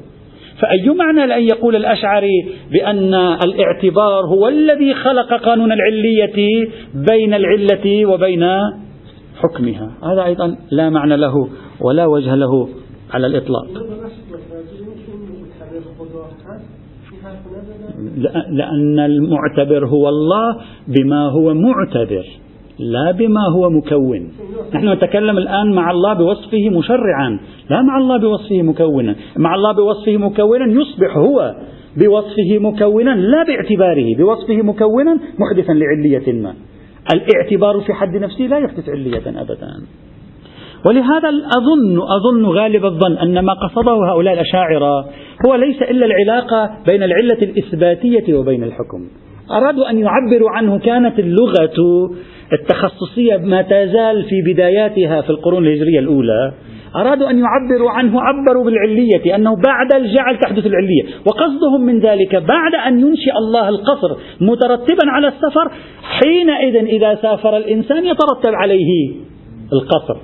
فأي 0.60 0.88
معنى 0.88 1.26
لأن 1.26 1.42
يقول 1.42 1.76
الأشعري 1.76 2.48
بأن 2.72 3.14
الاعتبار 3.44 4.26
هو 4.26 4.48
الذي 4.48 4.94
خلق 4.94 5.34
قانون 5.34 5.72
العلية 5.72 6.68
بين 6.94 7.34
العلة 7.34 8.06
وبين 8.06 8.44
حكمها؟ 9.36 9.92
هذا 10.12 10.24
أيضا 10.24 10.56
لا 10.70 10.90
معنى 10.90 11.16
له 11.16 11.48
ولا 11.80 12.06
وجه 12.06 12.34
له 12.34 12.68
على 13.10 13.26
الإطلاق. 13.26 13.66
لأن 18.50 18.98
المعتبر 18.98 19.86
هو 19.86 20.08
الله 20.08 20.56
بما 20.88 21.28
هو 21.28 21.54
معتبر. 21.54 22.24
لا 22.78 23.10
بما 23.10 23.40
هو 23.56 23.70
مكون. 23.70 24.28
نحن 24.74 24.88
نتكلم 24.88 25.38
الآن 25.38 25.74
مع 25.74 25.90
الله 25.90 26.14
بوصفه 26.14 26.70
مشرعا. 26.70 27.38
لا 27.70 27.82
مع 27.82 27.98
الله 27.98 28.16
بوصفه 28.16 28.62
مكونا. 28.62 29.14
مع 29.36 29.54
الله 29.54 29.72
بوصفه 29.72 30.16
مكونا 30.16 30.66
يصبح 30.80 31.16
هو 31.16 31.54
بوصفه 31.96 32.58
مكونا 32.58 33.10
لا 33.10 33.44
باعتباره 33.44 34.16
بوصفه 34.18 34.62
مكونا 34.62 35.18
محدثا 35.38 35.72
لعلية 35.72 36.32
ما. 36.32 36.54
الاعتبار 37.14 37.80
في 37.80 37.92
حد 37.92 38.16
نفسه 38.16 38.44
لا 38.44 38.58
يحدث 38.58 38.88
علية 38.88 39.40
أبدا. 39.40 39.70
ولهذا 40.86 41.28
أظن 41.28 41.98
أظن 42.16 42.46
غالب 42.46 42.84
الظن 42.84 43.18
أن 43.18 43.38
ما 43.38 43.52
قصده 43.52 43.92
هؤلاء 44.12 44.34
الأشاعرة 44.34 45.04
هو 45.46 45.54
ليس 45.54 45.82
إلا 45.82 46.06
العلاقة 46.06 46.70
بين 46.86 47.02
العلة 47.02 47.38
الإثباتية 47.42 48.34
وبين 48.34 48.64
الحكم. 48.64 49.08
أرادوا 49.50 49.90
أن 49.90 49.98
يعبروا 49.98 50.50
عنه 50.50 50.78
كانت 50.78 51.18
اللغة 51.18 52.10
التخصصية 52.52 53.36
ما 53.36 53.62
تزال 53.62 54.24
في 54.24 54.52
بداياتها 54.52 55.20
في 55.20 55.30
القرون 55.30 55.66
الهجرية 55.66 55.98
الأولى 55.98 56.52
أرادوا 56.96 57.30
أن 57.30 57.38
يعبروا 57.38 57.90
عنه 57.90 58.20
عبروا 58.20 58.64
بالعلية 58.64 59.36
أنه 59.36 59.56
بعد 59.56 59.94
الجعل 59.94 60.38
تحدث 60.38 60.66
العلية 60.66 61.02
وقصدهم 61.26 61.80
من 61.86 62.00
ذلك 62.00 62.36
بعد 62.36 62.74
أن 62.86 63.00
ينشئ 63.00 63.32
الله 63.38 63.68
القصر 63.68 64.16
مترتبا 64.40 65.06
على 65.06 65.28
السفر 65.28 65.70
حينئذ 66.02 66.76
إذا 66.76 67.14
سافر 67.14 67.56
الإنسان 67.56 68.04
يترتب 68.06 68.54
عليه 68.54 69.14
القصر. 69.72 70.16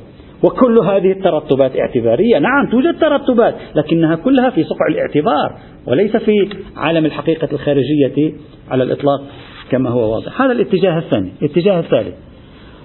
وكل 0.44 0.78
هذه 0.78 1.12
الترتبات 1.12 1.76
اعتبارية 1.76 2.38
نعم 2.38 2.70
توجد 2.70 2.98
ترتبات 2.98 3.54
لكنها 3.74 4.16
كلها 4.16 4.50
في 4.50 4.64
صقع 4.64 4.86
الاعتبار 4.90 5.58
وليس 5.86 6.16
في 6.16 6.48
عالم 6.76 7.04
الحقيقة 7.06 7.48
الخارجية 7.52 8.32
على 8.70 8.82
الإطلاق. 8.82 9.20
كما 9.70 9.90
هو 9.90 10.14
واضح. 10.14 10.42
هذا 10.42 10.52
الاتجاه 10.52 10.98
الثاني 10.98 11.32
الاتجاه 11.42 11.80
الثالث. 11.80 12.14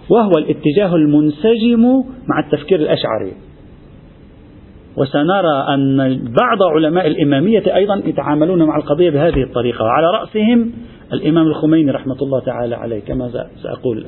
وهو 0.09 0.31
الاتجاه 0.37 0.95
المنسجم 0.95 2.03
مع 2.27 2.39
التفكير 2.45 2.79
الأشعري. 2.79 3.33
وسنرى 4.97 5.65
أن 5.73 5.97
بعض 6.17 6.63
علماء 6.75 7.07
الإمامية 7.07 7.75
أيضا 7.75 8.01
يتعاملون 8.05 8.63
مع 8.63 8.77
القضية 8.77 9.09
بهذه 9.09 9.43
الطريقة. 9.43 9.85
وعلى 9.85 10.07
رأسهم 10.19 10.71
الإمام 11.13 11.47
الخميني 11.47 11.91
رحمة 11.91 12.17
الله 12.21 12.39
تعالى 12.39 12.75
عليه 12.75 12.99
كما 12.99 13.29
سأقول 13.63 14.05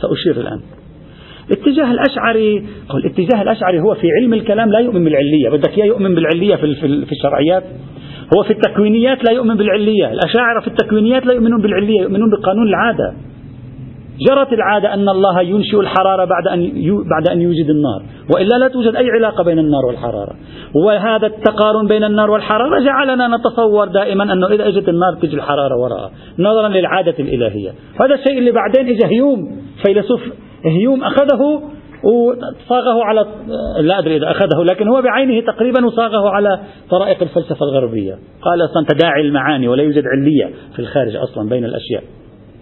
سأشير 0.00 0.40
الآن. 0.42 0.60
الاتجاه 1.50 1.92
الأشعري 1.92 2.66
الاتجاه 2.94 3.42
الأشعري 3.42 3.80
هو 3.80 3.94
في 3.94 4.06
علم 4.20 4.34
الكلام 4.34 4.70
لا 4.70 4.78
يؤمن 4.78 5.04
بالعلية. 5.04 5.50
بدك 5.50 5.78
إياه 5.78 5.86
يؤمن 5.86 6.14
بالعلية 6.14 6.56
في, 6.56 6.74
في 6.80 7.12
الشرعيات؟ 7.12 7.62
هو 8.34 8.42
في 8.42 8.50
التكوينيات 8.50 9.24
لا 9.24 9.32
يؤمن 9.32 9.54
بالعلية. 9.54 10.12
الأشاعرة 10.12 10.60
في 10.60 10.66
التكوينيات 10.66 11.26
لا 11.26 11.32
يؤمنون 11.32 11.62
بالعلية 11.62 12.00
يؤمنون 12.00 12.30
بقانون 12.30 12.68
العادة. 12.68 13.14
جرت 14.28 14.52
العادة 14.52 14.94
أن 14.94 15.08
الله 15.08 15.42
ينشئ 15.42 15.80
الحرارة 15.80 16.24
بعد 16.24 16.48
أن 16.48 16.60
بعد 17.10 17.28
أن 17.28 17.40
يوجد 17.40 17.70
النار، 17.70 18.02
وإلا 18.34 18.58
لا 18.58 18.68
توجد 18.68 18.96
أي 18.96 19.10
علاقة 19.10 19.44
بين 19.44 19.58
النار 19.58 19.86
والحرارة، 19.86 20.34
وهذا 20.74 21.26
التقارن 21.26 21.86
بين 21.86 22.04
النار 22.04 22.30
والحرارة 22.30 22.84
جعلنا 22.84 23.36
نتصور 23.36 23.88
دائما 23.88 24.32
أنه 24.32 24.46
إذا 24.46 24.68
أجت 24.68 24.88
النار 24.88 25.14
تجي 25.22 25.36
الحرارة 25.36 25.76
وراءها، 25.76 26.10
نظرا 26.38 26.68
للعادة 26.68 27.14
الإلهية، 27.18 27.70
هذا 28.00 28.14
الشيء 28.14 28.38
اللي 28.38 28.52
بعدين 28.52 28.96
إجا 28.96 29.06
هيوم 29.06 29.38
فيلسوف 29.86 30.20
هيوم 30.64 31.04
أخذه 31.04 31.62
وصاغه 32.02 33.04
على 33.04 33.26
لا 33.80 33.98
أدري 33.98 34.16
إذا 34.16 34.30
أخذه 34.30 34.62
لكن 34.64 34.88
هو 34.88 35.02
بعينه 35.02 35.40
تقريبا 35.40 35.86
وصاغه 35.86 36.28
على 36.28 36.60
طرائق 36.90 37.22
الفلسفة 37.22 37.66
الغربية. 37.66 38.18
قال 38.42 38.64
أصلا 38.64 38.86
تداعي 38.88 39.20
المعاني 39.20 39.68
ولا 39.68 39.82
يوجد 39.82 40.04
علية 40.06 40.54
في 40.72 40.78
الخارج 40.78 41.16
أصلا 41.16 41.48
بين 41.48 41.64
الأشياء. 41.64 42.02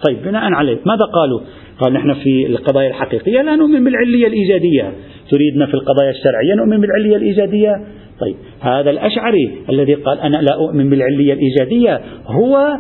طيب 0.09 0.23
بناء 0.23 0.53
عليه 0.53 0.79
ماذا 0.87 1.05
قالوا؟ 1.15 1.41
قال 1.81 1.93
نحن 1.93 2.15
في 2.15 2.47
القضايا 2.47 2.89
الحقيقية 2.89 3.43
لا 3.43 3.57
نؤمن 3.57 3.85
بالعلية 3.85 4.27
الإيجادية. 4.27 4.93
تريدنا 5.31 5.67
في 5.67 5.75
القضايا 5.75 6.11
الشرعية 6.11 6.55
نؤمن 6.55 6.81
بالعلية 6.81 7.17
الإيجادية. 7.17 7.73
طيب 8.21 8.37
هذا 8.61 8.91
الأشعري 8.91 9.53
الذي 9.69 9.95
قال 9.95 10.21
أنا 10.21 10.37
لا 10.37 10.55
أؤمن 10.55 10.91
بالعلية 10.91 11.33
الإيجادية 11.33 12.01
هو 12.27 12.79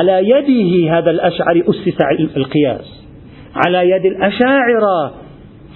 على 0.00 0.28
يده 0.28 0.98
هذا 0.98 1.10
الأشعري 1.10 1.62
أسس 1.62 2.00
القياس. 2.36 3.04
على 3.66 3.90
يد 3.90 4.04
الأشاعرة 4.04 5.23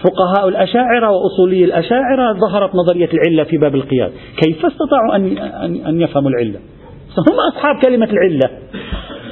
فقهاء 0.02 0.48
الأشاعرة 0.48 1.10
وأصولي 1.10 1.64
الأشاعرة 1.64 2.32
ظهرت 2.32 2.74
نظرية 2.74 3.08
العلة 3.14 3.44
في 3.44 3.56
باب 3.56 3.74
القياس 3.74 4.10
كيف 4.36 4.66
استطاعوا 4.66 5.16
أن, 5.16 5.38
أن 5.86 6.00
يفهموا 6.00 6.30
العلة؟ 6.30 6.58
هم 7.18 7.36
أصحاب 7.52 7.76
كلمة 7.82 8.08
العلة. 8.12 8.50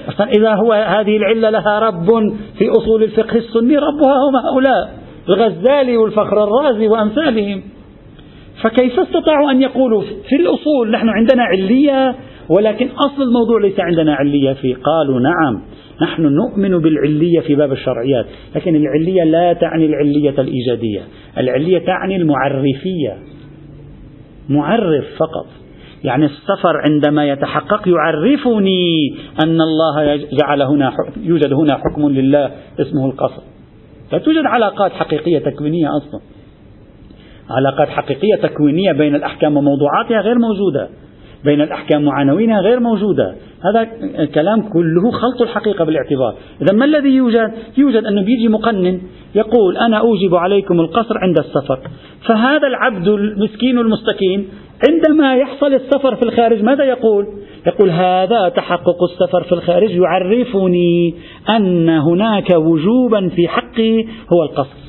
أصلا 0.09 0.29
إذا 0.29 0.55
هو 0.55 0.73
هذه 0.73 1.17
العلة 1.17 1.51
لها 1.51 1.79
رب 1.79 2.07
في 2.59 2.71
أصول 2.71 3.03
الفقه 3.03 3.37
السني 3.37 3.79
ربها 3.79 4.15
هم 4.29 4.37
هؤلاء 4.37 4.95
الغزالي 5.29 5.97
والفخر 5.97 6.45
الرازي 6.45 6.89
وأمثالهم. 6.89 7.63
فكيف 8.63 9.01
استطاعوا 9.01 9.51
أن 9.51 9.63
يقولوا 9.63 10.03
في 10.03 10.37
الأصول 10.37 10.91
نحن 10.91 11.09
عندنا 11.09 11.43
علية 11.43 12.15
ولكن 12.49 12.89
أصل 12.89 13.23
الموضوع 13.23 13.61
ليس 13.61 13.81
عندنا 13.81 14.15
علية 14.15 14.53
فيه. 14.53 14.75
قالوا 14.75 15.21
نعم 15.21 15.63
نحن 16.03 16.23
نؤمن 16.23 16.79
بالعلية 16.79 17.41
في 17.41 17.55
باب 17.55 17.73
الشرعيات 17.73 18.27
لكن 18.57 18.77
العلية 18.77 19.25
لا 19.25 19.53
تعني 19.53 19.87
العلية 19.87 20.41
الإيجادية. 20.41 21.01
العلية 21.39 21.79
تعني 21.79 22.17
المعرفية. 22.17 23.19
معرف 24.49 25.05
فقط. 25.19 25.47
يعني 26.05 26.25
السفر 26.25 26.77
عندما 26.91 27.29
يتحقق 27.29 27.89
يعرفني 27.89 29.15
أن 29.45 29.61
الله 29.61 30.17
جعل 30.17 30.63
هنا 30.63 30.93
يوجد 31.23 31.53
هنا 31.53 31.77
حكم 31.77 32.09
لله 32.09 32.51
اسمه 32.81 33.07
القصر. 33.07 33.43
لا 34.13 34.19
توجد 34.19 34.47
علاقات 34.47 34.93
حقيقية 34.93 35.39
تكوينية 35.39 35.89
أصلا. 35.97 36.21
علاقات 37.51 37.89
حقيقية 37.89 38.35
تكوينية 38.43 38.93
بين 38.93 39.15
الأحكام 39.15 39.57
وموضوعاتها 39.57 40.21
غير 40.21 40.39
موجودة. 40.39 40.89
بين 41.47 41.61
الأحكام 41.61 42.07
وعناوينها 42.07 42.61
غير 42.61 42.81
موجودة 42.81 43.35
هذا 43.65 43.89
الكلام 44.19 44.63
كله 44.63 45.11
خلط 45.11 45.43
الحقيقة 45.43 45.85
بالاعتبار 45.85 46.35
إذا 46.63 46.77
ما 46.77 46.85
الذي 46.85 47.09
يوجد؟ 47.09 47.53
يوجد 47.79 48.05
أنه 48.05 48.25
بيجي 48.25 48.49
مقنن 48.49 49.01
يقول 49.35 49.77
أنا 49.77 49.99
أوجب 49.99 50.35
عليكم 50.35 50.81
القصر 50.81 51.19
عند 51.19 51.39
السفر 51.39 51.79
فهذا 52.29 52.67
العبد 52.67 53.09
المسكين 53.09 53.79
المستكين 53.79 54.49
عندما 54.89 55.37
يحصل 55.37 55.75
السفر 55.75 56.17
في 56.17 56.23
الخارج 56.23 56.63
ماذا 56.63 56.85
يقول؟ 56.85 57.27
يقول 57.67 57.91
هذا 57.91 58.49
تحقق 58.49 59.03
السفر 59.03 59.43
في 59.43 59.53
الخارج 59.53 59.91
يعرفني 59.91 61.15
أن 61.49 61.89
هناك 61.89 62.51
وجوبا 62.51 63.29
في 63.29 63.49
حقي 63.49 64.05
هو 64.33 64.43
القصر 64.43 64.86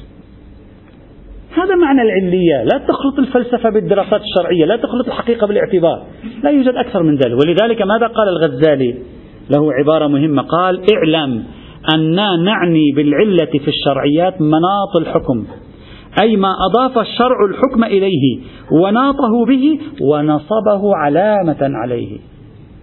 هذا 1.64 1.76
معنى 1.76 2.02
العلية. 2.02 2.64
لا 2.64 2.78
تخلط 2.78 3.20
الفلسفة 3.20 3.70
بالدراسات 3.70 4.22
الشرعية 4.22 4.66
لا 4.66 4.76
تخلط 4.76 5.08
الحقيقة 5.08 5.48
بالاعتبار. 5.48 6.04
لا 6.44 6.50
يوجد 6.50 6.74
أكثر 6.76 7.04
من 7.04 7.16
ذلك. 7.16 7.38
ولذلك 7.46 7.82
ماذا 7.82 8.08
قال 8.08 8.28
الغزالي؟ 8.30 8.96
له 9.50 9.74
عبارة 9.74 10.08
مهمة. 10.08 10.42
قال 10.42 10.82
اعلم 10.94 11.44
أننا 11.94 12.36
نعني 12.36 12.92
بالعلة 12.96 13.46
في 13.46 13.68
الشرعيات 13.68 14.42
مناط 14.42 14.96
الحكم 15.00 15.46
أي 16.22 16.36
ما 16.36 16.50
أضاف 16.70 16.98
الشرع 16.98 17.46
الحكم 17.50 17.84
إليه 17.84 18.40
وناطه 18.72 19.46
به 19.48 19.80
ونصبه 20.02 20.96
علامة 20.96 21.58
عليه. 21.62 22.18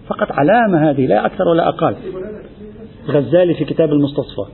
فقط 0.07 0.27
علامة 0.31 0.89
هذه 0.89 1.05
لا 1.05 1.25
أكثر 1.25 1.47
ولا 1.47 1.69
أقل. 1.69 1.95
الغزالي 3.09 3.53
في 3.53 3.65
كتاب 3.65 3.89
المستصفى. 3.89 4.51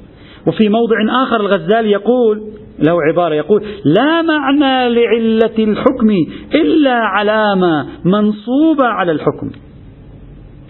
وفي 0.47 0.69
موضع 0.69 1.23
آخر 1.23 1.35
الغزالي 1.35 1.91
يقول 1.91 2.41
له 2.79 2.97
عبارة 3.11 3.35
يقول 3.35 3.63
لا 3.85 4.21
معنى 4.21 4.95
لعلة 4.95 5.57
الحكم 5.59 6.09
إلا 6.55 6.93
علامة 6.93 7.85
منصوبة 8.05 8.85
على 8.85 9.11
الحكم. 9.11 9.51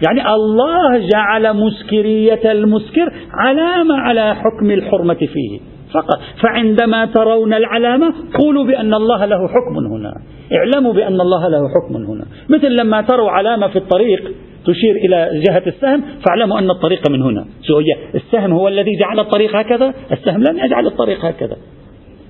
يعني 0.06 0.34
الله 0.34 1.08
جعل 1.12 1.56
مسكرية 1.56 2.52
المسكر 2.52 3.12
علامة 3.32 3.94
على 3.94 4.34
حكم 4.34 4.70
الحرمة 4.70 5.14
فيه 5.14 5.60
فقط. 5.94 6.20
فعندما 6.42 7.06
ترون 7.06 7.54
العلامة 7.54 8.14
قولوا 8.40 8.64
بأن 8.64 8.94
الله 8.94 9.24
له 9.24 9.48
حكم 9.48 9.92
هنا. 9.92 10.14
اعلموا 10.52 10.92
بأن 10.92 11.20
الله 11.20 11.48
له 11.48 11.68
حكم 11.68 11.96
هنا. 11.96 12.24
مثل 12.48 12.76
لما 12.76 13.00
تروا 13.02 13.30
علامة 13.30 13.68
في 13.68 13.76
الطريق 13.76 14.32
تشير 14.66 14.96
إلى 15.04 15.42
جهة 15.48 15.62
السهم 15.66 16.02
فاعلموا 16.26 16.58
أن 16.58 16.70
الطريق 16.70 17.10
من 17.10 17.22
هنا. 17.22 17.44
شو 17.62 17.78
هي 17.78 17.96
السهم 18.14 18.52
هو 18.52 18.68
الذي 18.68 18.90
جعل 19.00 19.20
الطريق 19.20 19.56
هكذا؟ 19.56 19.94
السهم 20.12 20.42
لم 20.42 20.58
يجعل 20.64 20.86
الطريق 20.86 21.24
هكذا. 21.24 21.56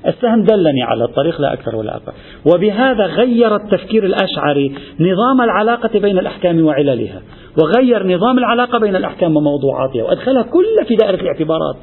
السهم 0.07 0.45
دلني 0.45 0.83
على 0.83 1.05
الطريق 1.05 1.41
لا 1.41 1.53
أكثر 1.53 1.77
ولا 1.77 1.97
أقل. 1.97 2.13
وبهذا 2.55 3.07
غير 3.07 3.57
التفكير 3.57 4.05
الأشعري 4.07 4.75
نظام 5.01 5.41
العلاقة 5.41 5.99
بين 5.99 6.19
الأحكام 6.19 6.65
وعللها 6.65 7.23
وغير 7.63 8.07
نظام 8.07 8.39
العلاقة 8.39 8.79
بين 8.79 8.97
الأحكام 8.97 9.37
وموضوعاتها 9.37 10.03
وأدخلها 10.03 10.43
كلها 10.43 10.85
في 10.89 10.97
دائرة 10.97 11.21
الاعتبارات. 11.21 11.77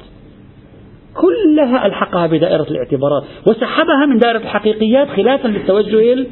كلها 1.14 1.86
ألحقها 1.86 2.26
بدائرة 2.26 2.66
الاعتبارات 2.70 3.22
وسحبها 3.46 4.06
من 4.06 4.18
دائرة 4.18 4.38
الحقيقيات 4.38 5.08
خلافا 5.08 5.48
للتوجه 5.48 6.26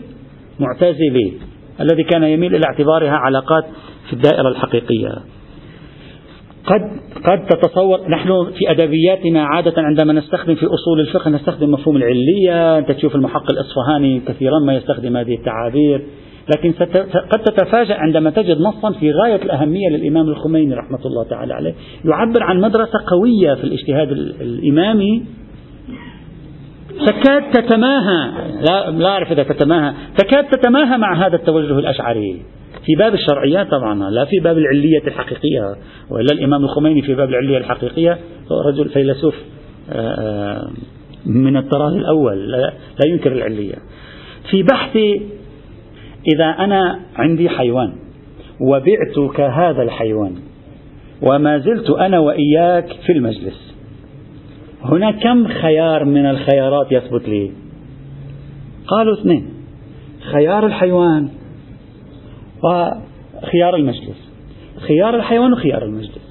المعتزلي 0.60 1.32
الذي 1.80 2.04
كان 2.04 2.22
يميل 2.22 2.54
إلى 2.54 2.64
اعتبارها 2.66 3.12
علاقات 3.12 3.64
في 4.06 4.12
الدائرة 4.12 4.48
الحقيقية. 4.48 5.08
قد 6.68 6.90
قد 7.24 7.46
تتصور 7.46 8.08
نحن 8.08 8.28
في 8.58 8.70
أدبياتنا 8.70 9.44
عادة 9.44 9.74
عندما 9.76 10.12
نستخدم 10.12 10.54
في 10.54 10.66
أصول 10.66 11.00
الفقه 11.00 11.30
نستخدم 11.30 11.70
مفهوم 11.70 11.96
العلية، 11.96 12.78
أنت 12.78 12.92
تشوف 12.92 13.14
المحقق 13.14 13.50
الإصفهاني 13.50 14.20
كثيرا 14.20 14.58
ما 14.58 14.74
يستخدم 14.74 15.16
هذه 15.16 15.34
التعابير، 15.34 16.06
لكن 16.56 16.72
قد 17.32 17.42
تتفاجأ 17.44 17.94
عندما 17.94 18.30
تجد 18.30 18.60
نصا 18.60 18.92
في 18.92 19.12
غاية 19.12 19.42
الأهمية 19.42 19.88
للإمام 19.88 20.28
الخميني 20.28 20.74
رحمة 20.74 21.06
الله 21.06 21.24
تعالى 21.24 21.54
عليه 21.54 21.74
يعبر 22.04 22.42
عن 22.42 22.60
مدرسة 22.60 22.98
قوية 23.06 23.54
في 23.54 23.64
الاجتهاد 23.64 24.10
الإمامي 24.40 25.22
تكاد 27.06 27.50
تتماهى 27.50 28.32
لا, 28.70 28.90
لا 28.90 29.08
أعرف 29.08 29.32
إذا 29.32 29.42
تتماهى 29.42 29.94
تكاد 30.18 30.44
تتماهى 30.44 30.98
مع 30.98 31.26
هذا 31.26 31.36
التوجه 31.36 31.78
الأشعري. 31.78 32.42
في 32.86 32.94
باب 32.94 33.14
الشرعيات 33.14 33.70
طبعا 33.70 34.10
لا 34.10 34.24
في 34.24 34.40
باب 34.40 34.58
العلية 34.58 35.02
الحقيقية 35.06 35.76
وإلا 36.10 36.32
الإمام 36.32 36.64
الخميني 36.64 37.02
في 37.02 37.14
باب 37.14 37.28
العلية 37.28 37.58
الحقيقية 37.58 38.18
هو 38.52 38.60
رجل 38.68 38.88
فيلسوف 38.88 39.34
آه، 39.92 39.94
آه، 39.94 40.70
من 41.26 41.56
الطراز 41.56 41.92
الأول 41.92 42.50
لا 42.50 42.72
ينكر 43.06 43.32
العلية. 43.32 43.74
في 44.50 44.62
بحثي 44.62 45.22
إذا 46.34 46.44
أنا 46.44 47.00
عندي 47.16 47.48
حيوان 47.48 47.92
وبعتك 48.60 49.40
هذا 49.40 49.82
الحيوان 49.82 50.34
وما 51.22 51.58
زلت 51.58 51.90
أنا 51.90 52.18
وإياك 52.18 52.86
في 53.06 53.12
المجلس 53.12 53.67
هنا 54.88 55.10
كم 55.10 55.48
خيار 55.48 56.04
من 56.04 56.26
الخيارات 56.26 56.92
يثبت 56.92 57.28
لي؟ 57.28 57.50
قالوا 58.86 59.20
اثنين. 59.20 59.48
خيار 60.32 60.66
الحيوان 60.66 61.28
وخيار 62.64 63.76
المجلس. 63.76 64.30
خيار 64.88 65.14
الحيوان 65.14 65.52
وخيار 65.52 65.82
المجلس. 65.82 66.28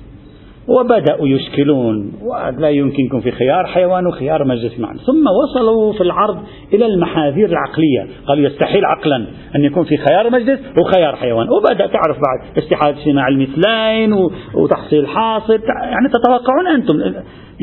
وبدأوا 0.68 1.28
يشكلون 1.28 2.12
ولا 2.22 2.70
يمكنكم 2.70 3.20
في 3.22 3.32
خيار 3.32 3.66
حيوان 3.66 4.08
وخيار 4.08 4.44
مجلس 4.44 4.80
معا 4.80 4.94
ثم 4.94 5.24
وصلوا 5.44 5.94
في 5.94 6.02
العرض 6.02 6.38
إلى 6.74 6.86
المحاذير 6.86 7.50
العقلية. 7.50 8.08
قالوا 8.28 8.50
يستحيل 8.50 8.86
عقلا 8.86 9.28
أن 9.56 9.64
يكون 9.64 9.84
في 9.84 9.98
خيار 9.98 10.30
مجلس 10.30 10.60
وخيار 10.78 11.16
حيوان. 11.16 11.48
وبدأ 11.50 11.88
تعرف 11.88 12.18
بعد 12.18 12.58
استحالة 12.58 12.98
اجتماع 12.98 13.28
المثلين 13.28 14.14
وتحصيل 14.54 15.08
حاصل. 15.08 15.60
يعني 15.84 16.10
تتوقعون 16.10 16.68
أنتم 16.68 16.94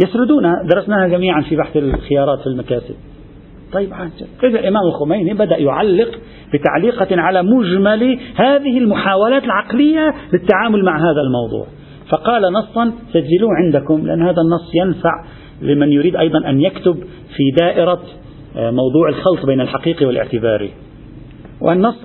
يسردونها 0.03 0.63
درسناها 0.75 1.09
جميعا 1.09 1.43
في 1.43 1.57
بحث 1.57 1.77
الخيارات 1.77 2.41
في 2.41 2.47
المكاسب 2.47 2.95
طيب 3.73 3.93
إذا 4.45 4.61
الإمام 4.61 4.83
الخميني 4.87 5.35
بدأ 5.35 5.57
يعلق 5.57 6.19
بتعليقة 6.55 7.21
على 7.21 7.43
مجمل 7.43 8.19
هذه 8.35 8.79
المحاولات 8.79 9.45
العقلية 9.45 10.15
للتعامل 10.33 10.85
مع 10.85 10.99
هذا 10.99 11.21
الموضوع. 11.21 11.67
فقال 12.09 12.43
نصا 12.53 12.93
سجلوه 13.13 13.51
عندكم 13.65 14.07
لأن 14.07 14.23
هذا 14.23 14.41
النص 14.43 14.71
ينفع 14.75 15.25
لمن 15.63 15.93
يريد 15.93 16.17
أيضا 16.17 16.49
أن 16.49 16.61
يكتب 16.61 16.97
في 17.37 17.51
دائرة 17.61 18.01
آه، 18.57 18.71
موضوع 18.71 19.09
الخلط 19.09 19.47
بين 19.47 19.61
الحقيقي 19.61 20.07
والاعتباري. 20.07 20.71
والنص 21.61 22.05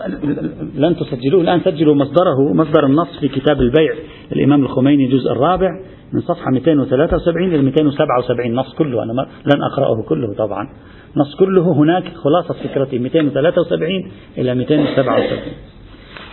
لن 0.76 0.96
تسجلوه 0.96 1.42
الآن 1.42 1.60
سجلوا 1.60 1.96
مصدره 1.96 2.54
مصدر 2.54 2.86
النص 2.86 3.20
في 3.20 3.28
كتاب 3.28 3.62
البيع 3.62 3.94
الإمام 4.32 4.64
الخميني 4.64 5.06
الجزء 5.06 5.32
الرابع. 5.32 5.70
من 6.14 6.22
صفحة 6.22 6.52
273 6.52 7.48
إلى 7.48 7.62
277 7.62 8.56
نص 8.56 8.74
كله. 8.74 9.04
أنا 9.04 9.12
لن 9.46 9.64
أقرأه 9.72 10.04
كله 10.10 10.34
طبعا. 10.34 10.70
نص 11.18 11.36
كله 11.36 11.74
هناك 11.74 12.04
خلاصة 12.04 12.54
فكرتي 12.54 13.00
273 13.00 14.12
إلى 14.38 14.56
277 14.56 15.40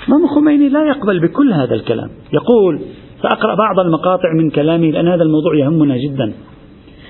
الإمام 0.09 0.25
الخميني 0.25 0.69
لا 0.69 0.85
يقبل 0.85 1.21
بكل 1.21 1.53
هذا 1.53 1.75
الكلام. 1.75 2.11
يقول 2.33 2.81
سأقرأ 3.23 3.55
بعض 3.55 3.81
المقاطع 3.81 4.33
من 4.39 4.51
كلامه 4.51 4.91
لأن 4.91 5.09
هذا 5.09 5.23
الموضوع 5.23 5.57
يهمنا 5.57 5.97
جدا. 5.97 6.33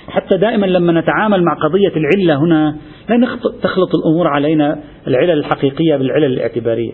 حتى 0.09 0.37
دائما 0.37 0.67
لما 0.67 1.01
نتعامل 1.01 1.45
مع 1.45 1.55
قضية 1.55 1.93
العلة 1.97 2.35
هنا 2.45 2.77
لا 3.09 3.37
تخلط 3.63 3.91
الأمور 3.95 4.27
علينا 4.27 4.79
العلل 5.07 5.39
الحقيقية 5.39 5.97
بالعلل 5.97 6.25
الاعتبارية. 6.25 6.93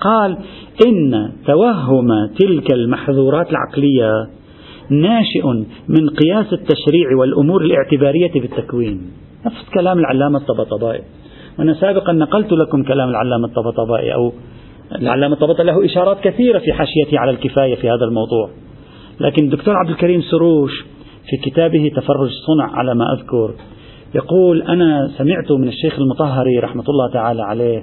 قال 0.00 0.38
إن 0.86 1.32
توهم 1.46 2.08
تلك 2.38 2.72
المحظورات 2.72 3.50
العقلية 3.50 4.37
ناشئ 4.90 5.46
من 5.88 6.08
قياس 6.08 6.52
التشريع 6.52 7.16
والأمور 7.20 7.62
الاعتبارية 7.62 8.32
بالتكوين 8.32 9.00
نفس 9.46 9.70
كلام 9.74 9.98
العلامة 9.98 10.38
الطبطبائي. 10.38 11.02
وأنا 11.58 11.74
سابقا 11.74 12.12
نقلت 12.12 12.52
لكم 12.52 12.82
كلام 12.82 13.08
العلامة 13.08 13.44
الطبطبائي 13.48 14.14
أو 14.14 14.32
العلامة 15.02 15.34
الطبطبائي 15.34 15.64
له 15.64 15.84
إشارات 15.84 16.20
كثيرة 16.20 16.58
في 16.58 16.72
حاشيته 16.72 17.18
على 17.18 17.30
الكفاية 17.30 17.74
في 17.74 17.88
هذا 17.88 18.04
الموضوع. 18.08 18.50
لكن 19.20 19.44
الدكتور 19.44 19.74
عبد 19.76 19.90
الكريم 19.90 20.20
سروش 20.20 20.84
في 21.30 21.50
كتابه 21.50 21.90
تفرج 21.96 22.28
الصنع 22.28 22.78
على 22.78 22.94
ما 22.94 23.12
أذكر 23.12 23.54
يقول 24.14 24.62
أنا 24.62 25.10
سمعت 25.18 25.52
من 25.52 25.68
الشيخ 25.68 25.98
المطهري 25.98 26.58
رحمة 26.58 26.84
الله 26.88 27.12
تعالى 27.12 27.42
عليه 27.42 27.82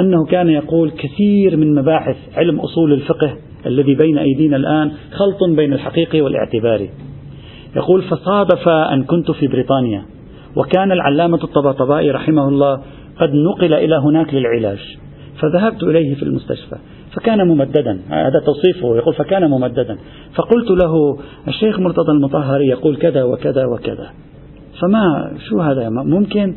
أنه 0.00 0.24
كان 0.24 0.48
يقول 0.48 0.90
كثير 0.90 1.56
من 1.56 1.74
مباحث 1.74 2.16
علم 2.36 2.60
أصول 2.60 2.92
الفقه 2.92 3.36
الذي 3.66 3.94
بين 3.94 4.18
أيدينا 4.18 4.56
الآن 4.56 4.92
خلط 5.12 5.56
بين 5.56 5.72
الحقيقي 5.72 6.20
والاعتباري. 6.20 6.90
يقول 7.76 8.02
فصادف 8.02 8.68
أن 8.68 9.04
كنت 9.04 9.30
في 9.30 9.46
بريطانيا 9.46 10.04
وكان 10.56 10.92
العلامة 10.92 11.44
الطباطبائي 11.44 12.10
رحمه 12.10 12.48
الله 12.48 12.82
قد 13.20 13.34
نقل 13.34 13.74
إلى 13.74 13.96
هناك 13.96 14.34
للعلاج 14.34 14.98
فذهبت 15.40 15.82
إليه 15.82 16.14
في 16.14 16.22
المستشفى 16.22 16.76
فكان 17.16 17.48
ممددا 17.48 18.00
هذا 18.08 18.40
توصيفه 18.46 18.96
يقول 18.96 19.14
فكان 19.14 19.50
ممددا 19.50 19.98
فقلت 20.34 20.70
له 20.70 21.18
الشيخ 21.48 21.80
مرتضى 21.80 22.12
المطهري 22.12 22.66
يقول 22.66 22.96
كذا 22.96 23.22
وكذا 23.22 23.66
وكذا. 23.66 24.10
فما 24.80 25.32
شو 25.48 25.60
هذا؟ 25.60 25.88
ممكن؟ 25.88 26.54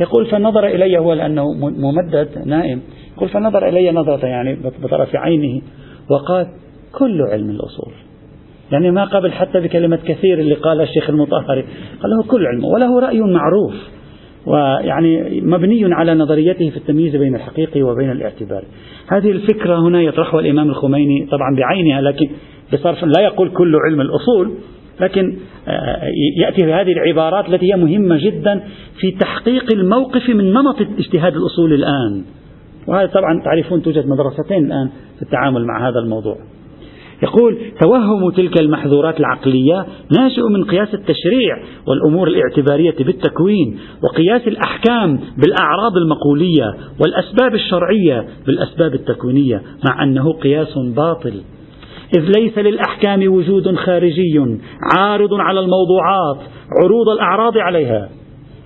يقول 0.00 0.26
فنظر 0.26 0.66
إلي 0.66 0.98
هو 0.98 1.12
لأنه 1.12 1.44
ممدد 1.60 2.28
نائم. 2.46 2.80
يقول 3.16 3.28
فنظر 3.28 3.68
إلي 3.68 3.90
نظرة 3.90 4.26
يعني 4.26 4.58
بطرف 4.82 5.16
عينه 5.16 5.62
وقال 6.10 6.46
كل 6.92 7.22
علم 7.22 7.50
الأصول. 7.50 7.92
يعني 8.72 8.90
ما 8.90 9.04
قبل 9.04 9.32
حتى 9.32 9.60
بكلمة 9.60 9.96
كثير 9.96 10.38
اللي 10.38 10.54
قال 10.54 10.80
الشيخ 10.80 11.10
المطهري. 11.10 11.64
قال 12.02 12.10
له 12.10 12.22
كل 12.28 12.46
علم 12.46 12.64
وله 12.64 13.00
رأي 13.00 13.20
معروف. 13.20 13.74
ويعني 14.46 15.40
مبني 15.40 15.94
على 15.94 16.14
نظريته 16.14 16.70
في 16.70 16.76
التمييز 16.76 17.16
بين 17.16 17.34
الحقيقي 17.34 17.82
وبين 17.82 18.10
الاعتبار. 18.10 18.64
هذه 19.08 19.30
الفكرة 19.30 19.78
هنا 19.78 20.02
يطرحها 20.02 20.40
الإمام 20.40 20.68
الخميني 20.68 21.26
طبعا 21.26 21.56
بعينها 21.56 22.00
لكن 22.00 22.28
بصرف 22.72 23.04
لا 23.04 23.22
يقول 23.22 23.50
كل 23.50 23.76
علم 23.76 24.00
الأصول. 24.00 24.54
لكن 25.00 25.36
آه، 25.68 26.10
يأتي 26.40 26.66
بهذه 26.66 26.92
العبارات 26.92 27.48
التي 27.48 27.72
هي 27.72 27.76
مهمة 27.76 28.18
جدا 28.24 28.62
في 29.00 29.10
تحقيق 29.10 29.72
الموقف 29.72 30.28
من 30.28 30.52
نمط 30.52 30.80
اجتهاد 30.98 31.36
الأصول 31.36 31.72
الآن. 31.72 32.24
وهذا 32.86 33.06
طبعا 33.06 33.42
تعرفون 33.44 33.82
توجد 33.82 34.06
مدرستين 34.06 34.66
الآن 34.66 34.90
في 35.16 35.22
التعامل 35.22 35.66
مع 35.66 35.88
هذا 35.88 35.98
الموضوع. 35.98 36.36
يقول 37.22 37.58
توهم 37.80 38.30
تلك 38.30 38.60
المحظورات 38.60 39.20
العقلية 39.20 39.86
ناشئ 40.18 40.42
من 40.42 40.64
قياس 40.64 40.94
التشريع 40.94 41.56
والأمور 41.86 42.28
الاعتبارية 42.28 42.94
بالتكوين 42.98 43.78
وقياس 44.02 44.48
الأحكام 44.48 45.20
بالأعراض 45.38 45.96
المقولية 45.96 46.74
والأسباب 47.00 47.54
الشرعية 47.54 48.26
بالأسباب 48.46 48.94
التكوينية 48.94 49.62
مع 49.88 50.02
أنه 50.02 50.32
قياس 50.32 50.78
باطل. 50.78 51.42
إذ 52.16 52.20
ليس 52.38 52.58
للأحكام 52.58 53.32
وجود 53.32 53.76
خارجي 53.76 54.56
عارض 54.96 55.34
على 55.34 55.60
الموضوعات 55.60 56.38
عروض 56.82 57.08
الأعراض 57.08 57.58
عليها 57.58 58.08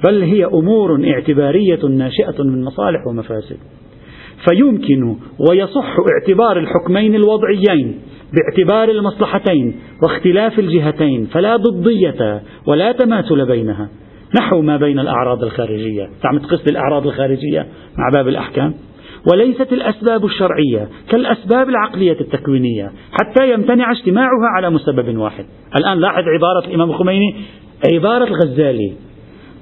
بل 0.04 0.22
هي 0.22 0.44
أمور 0.44 1.08
اعتبارية 1.08 1.86
ناشئة 1.86 2.42
من 2.42 2.64
مصالح 2.64 3.06
ومفاسد. 3.06 3.56
فيمكن 4.48 5.16
ويصح 5.48 5.96
اعتبار 6.14 6.58
الحكمين 6.58 7.14
الوضعيين 7.14 8.00
باعتبار 8.32 8.88
المصلحتين 8.88 9.74
واختلاف 10.02 10.58
الجهتين 10.58 11.26
فلا 11.26 11.56
ضدية 11.56 12.42
ولا 12.66 12.92
تماثل 12.92 13.46
بينها. 13.46 13.88
نحو 14.40 14.60
ما 14.60 14.76
بين 14.76 14.98
الأعراض 14.98 15.44
الخارجية. 15.44 16.08
تعمل 16.22 16.40
تقص 16.40 16.66
الأعراض 16.66 17.06
الخارجية 17.06 17.66
مع 17.98 18.08
باب 18.12 18.28
الأحكام. 18.28 18.74
وليست 19.32 19.72
الأسباب 19.72 20.24
الشرعية 20.24 20.88
كالأسباب 21.10 21.68
العقلية 21.68 22.20
التكوينية 22.20 22.92
حتى 23.12 23.52
يمتنع 23.52 23.92
اجتماعها 23.92 24.48
على 24.56 24.70
مسبب 24.70 25.18
واحد. 25.18 25.44
الآن 25.76 25.98
لاحظ 25.98 26.22
عبارة 26.36 26.68
الإمام 26.68 26.90
الخميني 26.90 27.34
عبارة 27.92 28.24
الغزالي. 28.24 28.92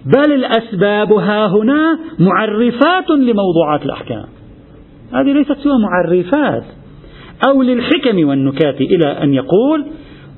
بل 0.06 0.32
الأسباب 0.32 1.12
ها 1.12 1.46
هنا 1.46 1.98
معرفات 2.18 3.10
لموضوعات 3.10 3.82
الأحكام. 3.84 4.24
هذه 5.14 5.32
ليست 5.32 5.52
سوى 5.52 5.78
معرفات. 5.78 6.64
أو 7.48 7.62
للحكم 7.62 8.28
والنكات 8.28 8.80
إلى 8.80 9.06
أن 9.06 9.34
يقول 9.34 9.86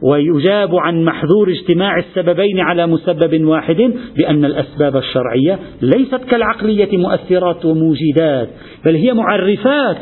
ويجاب 0.04 0.76
عن 0.76 1.04
محذور 1.04 1.50
اجتماع 1.50 1.98
السببين 1.98 2.60
على 2.60 2.86
مسبب 2.86 3.44
واحد 3.44 3.92
بأن 4.16 4.44
الأسباب 4.44 4.96
الشرعية 4.96 5.58
ليست 5.82 6.20
كالعقلية 6.30 6.98
مؤثرات 6.98 7.64
وموجدات 7.64 8.48
بل 8.84 8.94
هي 8.94 9.12
معرفات 9.12 9.96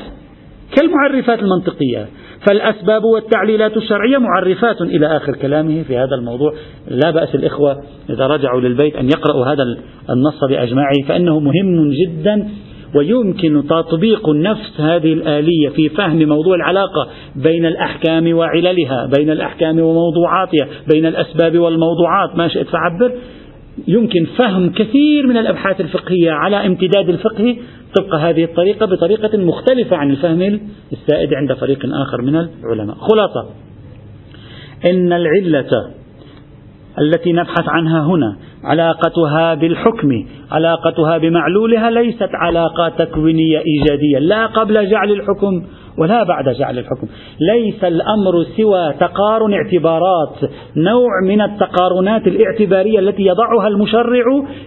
كالمعرفات 0.76 1.38
المنطقية. 1.38 2.06
فالأسباب 2.48 3.04
والتعليلات 3.04 3.76
الشرعية 3.76 4.18
معرفات 4.18 4.80
إلى 4.80 5.06
آخر 5.16 5.36
كلامه 5.36 5.82
في 5.82 5.96
هذا 5.96 6.14
الموضوع. 6.18 6.54
لا 6.88 7.10
بأس 7.10 7.34
الإخوة 7.34 7.82
إذا 8.10 8.26
رجعوا 8.26 8.60
للبيت 8.60 8.96
أن 8.96 9.06
يقرأوا 9.06 9.46
هذا 9.46 9.62
النص 10.10 10.40
بأجمعه 10.50 10.94
فإنه 11.08 11.40
مهم 11.40 11.90
جدا 11.90 12.48
ويمكن 12.94 13.62
تطبيق 13.68 14.28
نفس 14.28 14.80
هذه 14.80 15.12
الآلية 15.12 15.68
في 15.68 15.88
فهم 15.88 16.28
موضوع 16.28 16.54
العلاقة 16.56 17.08
بين 17.36 17.66
الأحكام 17.66 18.34
وعللها 18.34 19.10
بين 19.18 19.30
الأحكام 19.30 19.80
وموضوعاتها 19.80 20.68
بين 20.92 21.06
الأسباب 21.06 21.58
والموضوعات 21.58 22.36
ما 22.36 22.48
شئت 22.48 22.66
فعبر. 22.66 23.12
يمكن 23.88 24.26
فهم 24.38 24.70
كثير 24.70 25.26
من 25.26 25.36
الأبحاث 25.36 25.80
الفقهية 25.80 26.30
على 26.30 26.66
امتداد 26.66 27.08
الفقه 27.08 27.56
طبق 27.98 28.14
هذه 28.14 28.44
الطريقة 28.44 28.86
بطريقة 28.86 29.38
مختلفة 29.38 29.96
عن 29.96 30.10
الفهم 30.10 30.60
السائد 30.92 31.34
عند 31.34 31.52
فريق 31.52 31.78
آخر 32.02 32.22
من 32.22 32.36
العلماء. 32.36 32.96
خلاصة 32.96 33.46
إن 34.86 35.12
العلة 35.12 35.90
التي 36.98 37.32
نبحث 37.32 37.68
عنها 37.68 38.06
هنا 38.06 38.36
علاقتها 38.64 39.54
بالحكم 39.54 40.24
علاقتها 40.52 41.18
بمعلولها 41.18 41.90
ليست 41.90 42.28
علاقة 42.34 42.88
تكوينية 42.88 43.58
إيجادية 43.58 44.18
لا 44.18 44.46
قبل 44.46 44.90
جعل 44.90 45.10
الحكم 45.10 45.62
ولا 45.98 46.22
بعد 46.22 46.48
جعل 46.48 46.78
الحكم. 46.78 47.06
ليس 47.40 47.84
الأمر 47.84 48.44
سوى 48.56 48.92
تقارن 49.00 49.52
اعتبارات 49.52 50.50
نوع 50.76 51.10
من 51.26 51.40
التقارنات 51.40 52.26
الاعتبارية 52.26 52.98
التي 52.98 53.22
يضعها 53.22 53.68
المشرع 53.68 54.24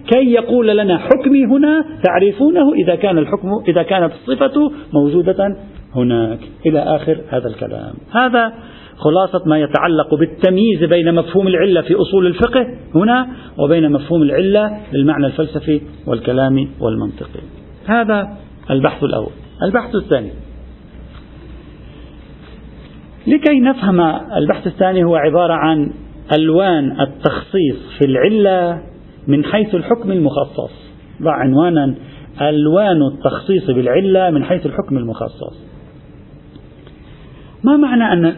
كي 0.07 0.33
يقول 0.33 0.77
لنا 0.77 0.97
حكمي 0.97 1.45
هنا 1.45 1.85
تعرفونه 2.03 2.73
إذا 2.73 2.95
كان 2.95 3.17
الحكم 3.17 3.47
إذا 3.67 3.83
كانت 3.83 4.11
الصفة 4.13 4.71
موجودة 4.93 5.55
هناك. 5.95 6.39
إلى 6.65 6.79
آخر 6.79 7.17
هذا 7.29 7.47
الكلام. 7.47 7.93
هذا 8.11 8.53
خلاصة 8.97 9.41
ما 9.45 9.59
يتعلق 9.59 10.15
بالتمييز 10.15 10.83
بين 10.83 11.15
مفهوم 11.15 11.47
العلة 11.47 11.81
في 11.81 11.95
أصول 11.95 12.27
الفقه 12.27 12.67
هنا 12.95 13.27
وبين 13.57 13.91
مفهوم 13.91 14.21
العلة 14.21 14.79
للمعنى 14.93 15.25
الفلسفي 15.25 15.81
والكلامي 16.07 16.69
والمنطقي 16.79 17.39
هذا 17.85 18.37
البحث 18.71 19.03
الأول. 19.03 19.31
البحث 19.63 19.95
الثاني. 19.95 20.31
لكي 23.27 23.59
نفهم 23.59 24.01
البحث 24.37 24.67
الثاني 24.67 25.03
هو 25.03 25.15
عبارة 25.15 25.53
عن 25.53 25.93
ألوان 26.37 27.01
التخصيص 27.01 27.97
في 27.99 28.05
العلة 28.05 28.81
من 29.27 29.45
حيث 29.45 29.75
الحكم 29.75 30.11
المخصص. 30.11 30.71
ضع 31.21 31.31
عنوانا 31.31 31.95
ألوان 32.41 33.01
التخصيص 33.01 33.67
بالعلة 33.67 34.29
من 34.29 34.43
حيث 34.43 34.65
الحكم 34.65 34.97
المخصص. 34.97 35.74
ما 37.65 37.77
معنى 37.77 38.13
أن 38.13 38.35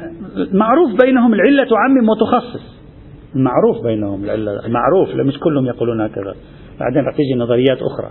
معروف 0.54 1.02
بينهم 1.02 1.34
العلة 1.34 1.64
تعمم 1.64 2.10
وتخصص؟ 2.10 2.78
معروف 3.36 3.84
بينهم 3.84 4.24
العلة 4.24 4.52
معروف 4.68 5.16
مش 5.16 5.40
كلهم 5.40 5.66
يقولون 5.66 6.02
هكذا. 6.02 6.36
بعدين 6.80 7.06
رح 7.06 7.16
تيجي 7.16 7.36
نظريات 7.36 7.78
أخرى. 7.82 8.10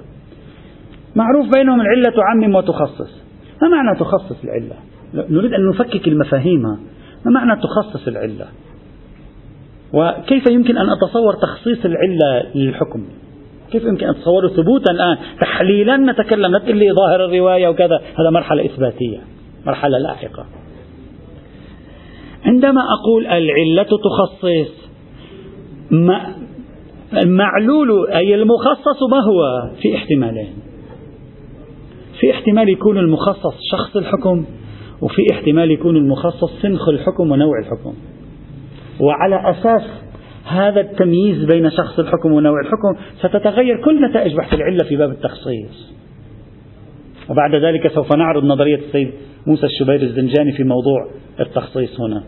معروف 1.16 1.46
بينهم 1.56 1.80
العلة 1.80 2.10
تعمم 2.16 2.54
وتخصص. 2.54 3.22
ما 3.62 3.68
معنى 3.68 3.98
تخصص 3.98 4.44
العلة؟ 4.44 4.76
نريد 5.30 5.52
أن 5.52 5.68
نفكك 5.68 6.08
المفاهيم. 6.08 6.62
ما 7.24 7.30
معنى 7.30 7.60
تخصص 7.62 8.08
العلة؟ 8.08 8.46
وكيف 9.92 10.50
يمكن 10.50 10.78
أن 10.78 10.86
أتصور 10.90 11.34
تخصيص 11.34 11.84
العلة 11.84 12.46
للحكم؟ 12.54 13.04
كيف 13.72 13.84
يمكن 13.84 14.06
أن 14.06 14.10
أتصور 14.10 14.48
ثبوتا 14.48 14.92
الآن؟ 14.92 15.16
تحليلا 15.40 15.96
نتكلم 15.96 16.52
لا 16.52 16.58
تقول 16.58 16.76
لي 16.76 16.92
ظاهر 16.92 17.24
الرواية 17.24 17.68
وكذا. 17.68 18.00
هذا 18.18 18.30
مرحلة 18.30 18.64
إثباتية 18.64 19.18
مرحلة 19.66 19.98
لاحقة. 19.98 20.46
عندما 22.46 22.80
أقول 22.80 23.26
العلة 23.26 23.86
تخصص 24.04 24.86
المعلول 27.22 28.10
أي 28.10 28.34
المخصص 28.34 29.02
ما 29.10 29.16
هو؟ 29.16 29.70
في 29.82 29.96
احتمالين. 29.96 30.52
في 32.20 32.30
احتمال 32.30 32.68
يكون 32.68 32.98
المخصص 32.98 33.54
شخص 33.70 33.96
الحكم 33.96 34.44
وفي 35.02 35.22
احتمال 35.32 35.70
يكون 35.70 35.96
المخصص 35.96 36.62
سنخ 36.62 36.88
الحكم 36.88 37.30
ونوع 37.30 37.58
الحكم. 37.58 37.94
وعلى 39.00 39.50
أساس 39.50 39.90
هذا 40.44 40.80
التمييز 40.80 41.44
بين 41.44 41.70
شخص 41.70 41.98
الحكم 41.98 42.32
ونوع 42.32 42.60
الحكم 42.60 43.06
ستتغير 43.18 43.84
كل 43.84 44.10
نتائج 44.10 44.36
بحث 44.36 44.54
العلة 44.54 44.84
في 44.84 44.96
باب 44.96 45.10
التخصيص. 45.10 45.96
وبعد 47.30 47.54
ذلك 47.54 47.92
سوف 47.94 48.12
نعرض 48.12 48.44
نظرية 48.44 48.76
السيد 48.76 49.10
موسى 49.46 49.66
الشبير 49.66 50.02
الزنجاني 50.02 50.52
في 50.52 50.64
موضوع 50.64 51.08
التخصيص 51.40 52.00
هنا. 52.00 52.22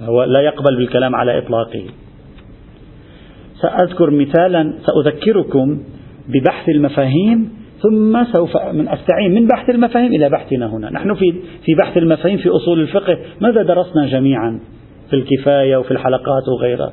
هو 0.00 0.24
لا 0.24 0.40
يقبل 0.40 0.76
بالكلام 0.76 1.14
على 1.14 1.38
إطلاقه. 1.38 1.84
سأذكر 3.62 4.10
مثالا 4.10 4.74
سأذكركم 4.86 5.82
ببحث 6.28 6.68
المفاهيم 6.68 7.52
ثم 7.82 8.24
سوف 8.24 8.56
من 8.72 8.88
أستعين 8.88 9.34
من 9.34 9.46
بحث 9.46 9.70
المفاهيم 9.70 10.12
إلى 10.12 10.28
بحثنا 10.28 10.66
هنا. 10.66 10.90
نحن 10.90 11.14
في 11.14 11.32
في 11.64 11.74
بحث 11.74 11.96
المفاهيم 11.96 12.38
في 12.38 12.48
أصول 12.48 12.80
الفقه. 12.80 13.18
ماذا 13.40 13.62
درسنا 13.62 14.06
جميعا 14.06 14.60
في 15.10 15.16
الكفاية 15.16 15.76
وفي 15.76 15.90
الحلقات 15.90 16.42
وغيرها؟ 16.48 16.92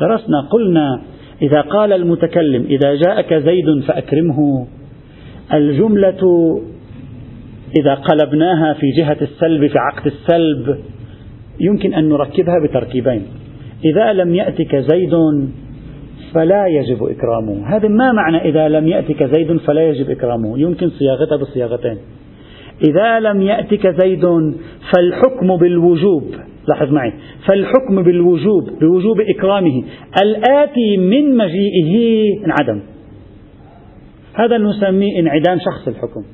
درسنا 0.00 0.40
قلنا 0.50 1.02
إذا 1.42 1.60
قال 1.60 1.92
المتكلم 1.92 2.62
إذا 2.62 2.94
جاءك 2.94 3.34
زيد 3.34 3.80
فأكرمه 3.86 4.66
الجملة 5.54 6.60
إذا 7.80 7.94
قلبناها 7.94 8.74
في 8.74 8.90
جهة 8.90 9.16
السلب 9.22 9.66
في 9.66 9.78
عقد 9.78 10.06
السلب 10.06 10.78
يمكن 11.60 11.94
أن 11.94 12.08
نركبها 12.08 12.54
بتركيبين. 12.64 13.22
إذا 13.84 14.12
لم 14.12 14.34
يأتك 14.34 14.76
زيد 14.76 15.14
فلا 16.34 16.66
يجب 16.66 17.02
إكرامه. 17.02 17.76
هذا 17.76 17.88
ما 17.88 18.12
معنى 18.12 18.48
إذا 18.48 18.68
لم 18.68 18.88
يأتك 18.88 19.24
زيد 19.24 19.56
فلا 19.56 19.88
يجب 19.88 20.10
إكرامه. 20.10 20.58
يمكن 20.58 20.90
صياغتها 20.90 21.36
بصياغتين. 21.36 21.98
إذا 22.88 23.20
لم 23.20 23.42
يأتك 23.42 24.02
زيد 24.02 24.24
فالحكم 24.92 25.56
بالوجوب. 25.56 26.24
لاحظ 26.68 26.92
معي. 26.92 27.12
فالحكم 27.46 28.02
بالوجوب 28.02 28.70
بوجوب 28.80 29.20
إكرامه. 29.20 29.84
الآتي 30.22 30.96
من 30.96 31.36
مجيئه 31.36 32.22
انعدم. 32.46 32.82
هذا 34.34 34.58
نسميه 34.58 35.20
انعدام 35.20 35.58
شخص 35.58 35.88
الحكم. 35.88 36.24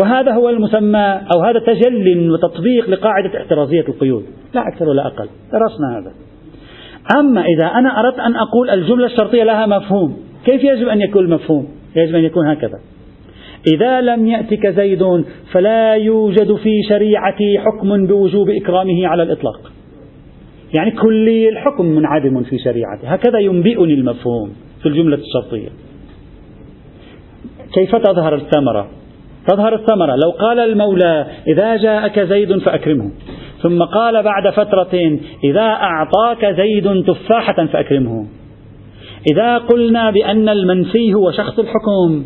وهذا 0.00 0.32
هو 0.32 0.48
المسمى 0.48 1.20
أو 1.34 1.42
هذا 1.42 1.58
تجل 1.66 2.30
وتطبيق 2.30 2.90
لقاعدة 2.90 3.40
احترازية 3.40 3.84
القيود. 3.88 4.24
لا 4.54 4.68
أكثر 4.68 4.88
ولا 4.88 5.06
أقل. 5.06 5.28
درسنا 5.52 5.98
هذا. 5.98 6.12
أما 7.20 7.44
إذا 7.44 7.66
أنا 7.66 8.00
أردت 8.00 8.18
أن 8.18 8.36
أقول 8.36 8.70
الجملة 8.70 9.06
الشرطية 9.06 9.44
لها 9.44 9.66
مفهوم 9.66 10.16
كيف 10.44 10.64
يجب 10.64 10.88
أن 10.88 11.00
يكون 11.00 11.24
المفهوم 11.24 11.68
يجب 11.96 12.14
أن 12.14 12.24
يكون 12.24 12.46
هكذا. 12.46 12.80
إذا 13.74 14.00
لم 14.00 14.26
يأتك 14.26 14.66
زيد 14.66 15.24
فلا 15.52 15.94
يوجد 15.94 16.54
في 16.54 16.82
شريعتي 16.88 17.58
حكم 17.58 18.06
بوجوب 18.06 18.50
إكرامه 18.50 19.06
على 19.06 19.22
الإطلاق. 19.22 19.72
يعني 20.74 20.90
كلي 20.90 21.48
الحكم 21.48 21.84
منعدم 21.84 22.42
في 22.42 22.58
شريعتي 22.58 23.06
هكذا 23.06 23.38
ينبئني 23.38 23.94
المفهوم 23.94 24.52
في 24.82 24.88
الجملة 24.88 25.18
الشرطية. 25.18 25.68
كيف 27.74 27.96
تظهر 27.96 28.34
الثمرة؟ 28.34 28.97
تظهر 29.48 29.74
الثمرة. 29.74 30.16
لو 30.16 30.30
قال 30.30 30.58
المولى 30.58 31.26
إذا 31.48 31.76
جاءك 31.76 32.20
زيد 32.20 32.58
فأكرمه. 32.58 33.10
ثم 33.62 33.82
قال 33.82 34.22
بعد 34.22 34.50
فترة 34.52 35.18
إذا 35.44 35.60
أعطاك 35.60 36.46
زيد 36.56 37.04
تفاحة 37.04 37.66
فأكرمه. 37.66 38.26
إذا 39.32 39.58
قلنا 39.58 40.10
بأن 40.10 40.48
المنفي 40.48 41.14
هو 41.14 41.30
شخص 41.30 41.58
الحكم. 41.58 42.24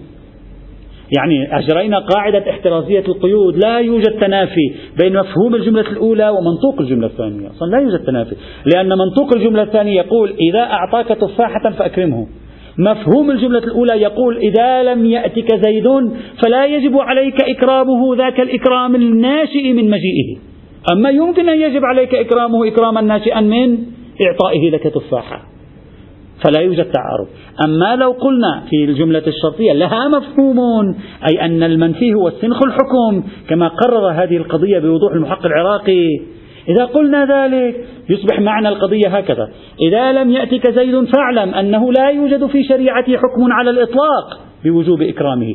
يعني 1.19 1.59
أجرينا 1.59 1.99
قاعدة 1.99 2.51
احترازية 2.51 3.05
القيود. 3.09 3.65
لا 3.65 3.79
يوجد 3.79 4.19
تنافي 4.21 4.75
بين 5.03 5.17
مفهوم 5.17 5.55
الجملة 5.55 5.91
الأولى 5.91 6.29
ومنطوق 6.29 6.81
الجملة 6.81 7.07
الثانية. 7.07 7.51
أصلا 7.51 7.71
لا 7.71 7.79
يوجد 7.79 7.99
تنافي. 7.99 8.37
لأن 8.75 8.89
منطوق 8.89 9.35
الجملة 9.35 9.63
الثانية 9.63 9.97
يقول 9.97 10.35
إذا 10.51 10.61
أعطاك 10.61 11.09
تفاحة 11.09 11.71
فأكرمه. 11.71 12.27
مفهوم 12.79 13.31
الجملة 13.31 13.59
الأولى 13.59 14.03
يقول 14.03 14.37
إذا 14.37 14.83
لم 14.83 15.07
يأتك 15.07 15.57
زيد 15.65 15.85
فلا 16.45 16.67
يجب 16.67 16.99
عليك 16.99 17.41
إكرامه 17.41 18.17
ذاك 18.17 18.41
الإكرام 18.41 18.95
الناشئ 18.95 19.73
من 19.73 19.91
مجيئه. 19.91 20.39
أما 20.93 21.11
يمكن 21.11 21.49
أن 21.49 21.61
يجب 21.61 21.85
عليك 21.85 22.15
إكرامه 22.15 22.69
إكراما 22.69 23.01
ناشئا 23.01 23.41
من 23.41 23.79
إعطائه 24.27 24.71
لك 24.71 24.83
تفاحة. 24.83 25.43
فلا 26.45 26.61
يوجد 26.61 26.85
تعارض. 26.85 27.29
أما 27.65 27.97
لو 27.97 28.11
قلنا 28.11 28.63
في 28.71 28.85
الجملة 28.85 29.23
الشرطية 29.27 29.73
لها 29.73 30.09
مفهوم 30.09 30.59
أي 31.31 31.41
أن 31.41 31.63
المنفي 31.63 32.15
هو 32.15 32.29
السنخ 32.29 32.63
الحكم 32.63 33.23
كما 33.49 33.69
قرر 33.69 34.11
هذه 34.11 34.37
القضية 34.37 34.79
بوضوح 34.79 35.13
المحقق 35.13 35.47
العراقي 35.47 36.09
إذا 36.69 36.85
قلنا 36.85 37.25
ذلك 37.25 37.77
يصبح 38.11 38.41
معنى 38.41 38.69
القضية 38.69 39.09
هكذا. 39.09 39.49
إذا 39.89 40.13
لم 40.13 40.31
يأتك 40.31 40.71
زيد 40.71 41.05
فاعلم 41.05 41.55
أنه 41.55 41.93
لا 41.93 42.11
يوجد 42.11 42.47
في 42.47 42.65
شريعته 42.65 43.17
حكم 43.17 43.53
على 43.53 43.71
الإطلاق 43.71 44.41
بوجوب 44.65 45.03
إكرامه. 45.03 45.55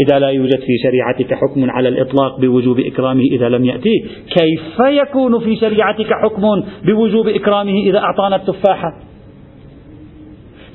إذا 0.00 0.18
لا 0.18 0.28
يوجد 0.28 0.60
في 0.60 0.78
شريعتك 0.82 1.34
حكم 1.34 1.70
على 1.70 1.88
الإطلاق 1.88 2.40
بوجوب 2.40 2.80
إكرامه 2.80 3.22
إذا 3.32 3.48
لم 3.48 3.64
يأتيه 3.64 4.00
كيف 4.38 4.80
يكون 4.80 5.38
في 5.38 5.56
شريعتك 5.56 6.06
حكم 6.22 6.42
بوجوب 6.84 7.28
إكرامه 7.28 7.74
إذا 7.86 7.98
أعطانا 7.98 8.36
التفاحة؟ 8.36 9.11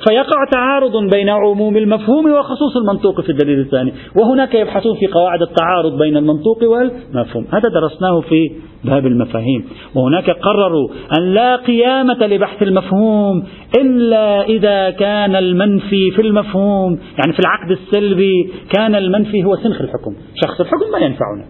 فيقع 0.07 0.45
تعارض 0.51 1.09
بين 1.11 1.29
عموم 1.29 1.77
المفهوم 1.77 2.31
وخصوص 2.31 2.77
المنطوق 2.77 3.21
في 3.21 3.29
الدليل 3.29 3.59
الثاني. 3.59 3.93
وهناك 4.15 4.55
يبحثون 4.55 4.95
في 4.95 5.07
قواعد 5.07 5.41
التعارض 5.41 5.97
بين 5.97 6.17
المنطوق 6.17 6.63
والمفهوم. 6.63 7.45
هذا 7.53 7.69
درسناه 7.69 8.21
في 8.21 8.51
باب 8.85 9.05
المفاهيم. 9.05 9.65
وهناك 9.95 10.29
قرروا 10.29 10.89
أن 11.19 11.33
لا 11.33 11.55
قيامة 11.55 12.27
لبحث 12.27 12.63
المفهوم 12.63 13.43
إلا 13.81 14.41
إذا 14.41 14.89
كان 14.89 15.35
المنفي 15.35 16.11
في 16.11 16.21
المفهوم. 16.21 16.99
يعني 17.19 17.33
في 17.33 17.39
العقد 17.39 17.71
السلبي 17.71 18.51
كان 18.77 18.95
المنفي 18.95 19.43
هو 19.43 19.55
سنخ 19.55 19.81
الحكم. 19.81 20.15
شخص 20.35 20.59
الحكم 20.59 20.91
ما 20.91 20.99
ينفعنا. 20.99 21.45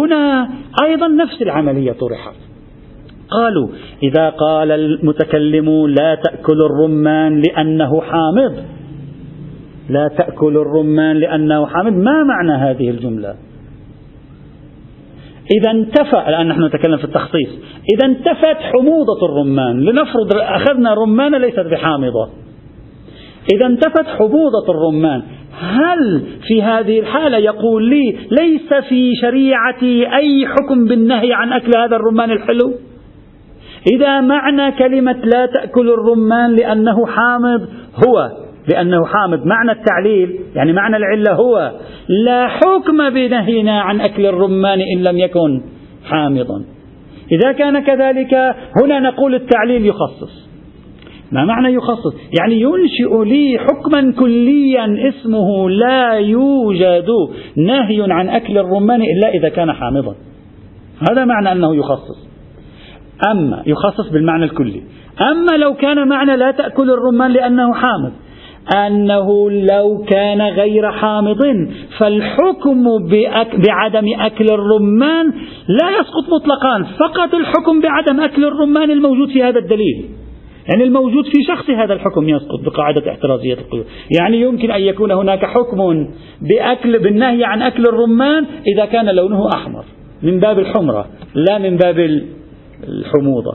هنا 0.00 0.50
أيضا 0.84 1.08
نفس 1.08 1.42
العملية 1.42 1.92
طرحت. 1.92 2.47
قالوا 3.30 3.68
إذا 4.02 4.30
قال 4.30 4.72
المتكلم 4.72 5.86
لا 5.86 6.14
تأكل 6.14 6.62
الرمان 6.62 7.42
لأنه 7.42 8.00
حامض. 8.00 8.64
لا 9.90 10.08
تأكل 10.08 10.56
الرمان 10.56 11.16
لأنه 11.16 11.66
حامض. 11.66 11.92
ما 11.92 12.24
معنى 12.24 12.52
هذه 12.52 12.90
الجملة؟ 12.90 13.34
إذا 15.60 15.70
انتفى 15.70 16.28
الآن 16.28 16.48
نحن 16.48 16.64
نتكلم 16.64 16.96
في 16.96 17.04
التخصيص. 17.04 17.48
إذا 17.94 18.06
انتفت 18.06 18.56
حموضة 18.72 19.26
الرمان. 19.26 19.80
لنفرض 19.80 20.32
أخذنا 20.34 20.94
رمان 20.94 21.34
ليست 21.34 21.60
بحامضة. 21.60 22.28
إذا 23.54 23.66
انتفت 23.66 24.06
حموضة 24.06 24.64
الرمان. 24.68 25.22
هل 25.60 26.22
في 26.48 26.62
هذه 26.62 27.00
الحالة 27.00 27.38
يقول 27.38 27.90
لي 27.90 28.16
ليس 28.30 28.74
في 28.88 29.16
شريعتي 29.20 30.16
أي 30.16 30.46
حكم 30.46 30.84
بالنهي 30.84 31.32
عن 31.32 31.52
أكل 31.52 31.72
هذا 31.76 31.96
الرمان 31.96 32.30
الحلو؟ 32.30 32.87
إذا 33.86 34.20
معنى 34.20 34.72
كلمة 34.72 35.16
لا 35.24 35.46
تأكل 35.46 35.90
الرمان 35.90 36.56
لأنه 36.56 37.06
حامض 37.06 37.60
هو 38.06 38.30
لأنه 38.68 39.04
حامض. 39.04 39.46
معنى 39.46 39.72
التعليل 39.72 40.40
يعني 40.54 40.72
معنى 40.72 40.96
العلة 40.96 41.32
هو 41.32 41.72
لا 42.08 42.48
حكم 42.48 43.10
بنهينا 43.10 43.80
عن 43.80 44.00
أكل 44.00 44.26
الرمان 44.26 44.80
إن 44.80 45.02
لم 45.02 45.18
يكن 45.18 45.62
حامضا. 46.04 46.64
إذا 47.32 47.52
كان 47.52 47.78
كذلك 47.78 48.34
هنا 48.82 49.00
نقول 49.00 49.34
التعليل 49.34 49.86
يخصص. 49.86 50.48
ما 51.32 51.44
معنى 51.44 51.74
يخصص؟ 51.74 52.14
يعني 52.40 52.60
ينشئ 52.60 53.24
لي 53.24 53.58
حكما 53.58 54.12
كليا 54.18 55.08
اسمه 55.08 55.70
لا 55.70 56.12
يوجد 56.12 57.06
نهي 57.56 58.12
عن 58.12 58.28
أكل 58.28 58.58
الرمان 58.58 59.02
إلا 59.02 59.28
إذا 59.34 59.48
كان 59.48 59.72
حامضا. 59.72 60.14
هذا 61.10 61.24
معنى 61.24 61.52
أنه 61.52 61.76
يخصص. 61.76 62.27
أما 63.30 63.62
يخصص 63.66 64.08
بالمعنى 64.12 64.44
الكلي. 64.44 64.82
أما 65.20 65.56
لو 65.56 65.74
كان 65.74 66.08
معنى 66.08 66.36
لا 66.36 66.50
تأكل 66.50 66.90
الرمان 66.90 67.30
لأنه 67.30 67.74
حامض. 67.74 68.12
أنه 68.86 69.50
لو 69.50 70.04
كان 70.08 70.42
غير 70.42 70.92
حامض 70.92 71.68
فالحكم 71.98 72.84
بعدم 73.66 74.04
أكل 74.20 74.44
الرمان 74.50 75.26
لا 75.68 75.90
يسقط 75.90 76.32
مطلقا. 76.32 76.86
فقط 76.98 77.34
الحكم 77.34 77.80
بعدم 77.80 78.20
أكل 78.20 78.44
الرمان 78.44 78.90
الموجود 78.90 79.28
في 79.28 79.42
هذا 79.42 79.58
الدليل. 79.58 80.04
يعني 80.68 80.84
الموجود 80.84 81.24
في 81.24 81.42
شخص 81.48 81.70
هذا 81.70 81.92
الحكم 81.92 82.28
يسقط 82.28 82.60
بقاعدة 82.64 83.10
احترازية 83.10 83.54
القيود. 83.54 83.84
يعني 84.20 84.40
يمكن 84.40 84.70
أن 84.70 84.82
يكون 84.82 85.10
هناك 85.10 85.44
حكم 85.44 86.08
بأكل 86.42 86.98
بالنهي 86.98 87.44
عن 87.44 87.62
أكل 87.62 87.86
الرمان 87.86 88.46
إذا 88.74 88.84
كان 88.84 89.14
لونه 89.14 89.48
أحمر 89.54 89.84
من 90.22 90.40
باب 90.40 90.58
الحمرة 90.58 91.06
لا 91.34 91.58
من 91.58 91.76
باب 91.76 91.98
الحموضة. 92.84 93.54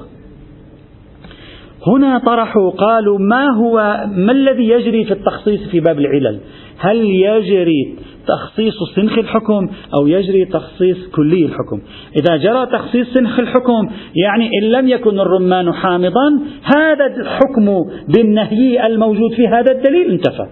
هنا 1.87 2.17
طرحوا 2.17 2.69
قالوا 2.69 3.19
ما 3.19 3.49
هو 3.57 4.05
ما 4.15 4.31
الذي 4.31 4.69
يجري 4.69 5.05
في 5.05 5.11
التخصيص 5.11 5.61
في 5.71 5.79
باب 5.79 5.99
العلل؟ 5.99 6.39
هل 6.77 6.97
يجري 7.05 7.95
تخصيص 8.27 8.73
سنخ 8.95 9.17
الحكم 9.17 9.69
أو 9.93 10.07
يجري 10.07 10.45
تخصيص 10.45 10.97
كلي 11.15 11.45
الحكم؟ 11.45 11.81
إذا 12.15 12.37
جرى 12.37 12.65
تخصيص 12.65 13.07
سنخ 13.13 13.39
الحكم 13.39 13.89
يعني 14.15 14.49
إن 14.61 14.69
لم 14.69 14.87
يكن 14.87 15.19
الرمان 15.19 15.73
حامضا 15.73 16.39
هذا 16.63 17.05
الحكم 17.05 17.75
بالنهي 18.07 18.87
الموجود 18.87 19.33
في 19.33 19.47
هذا 19.47 19.71
الدليل 19.71 20.11
انتفى. 20.11 20.47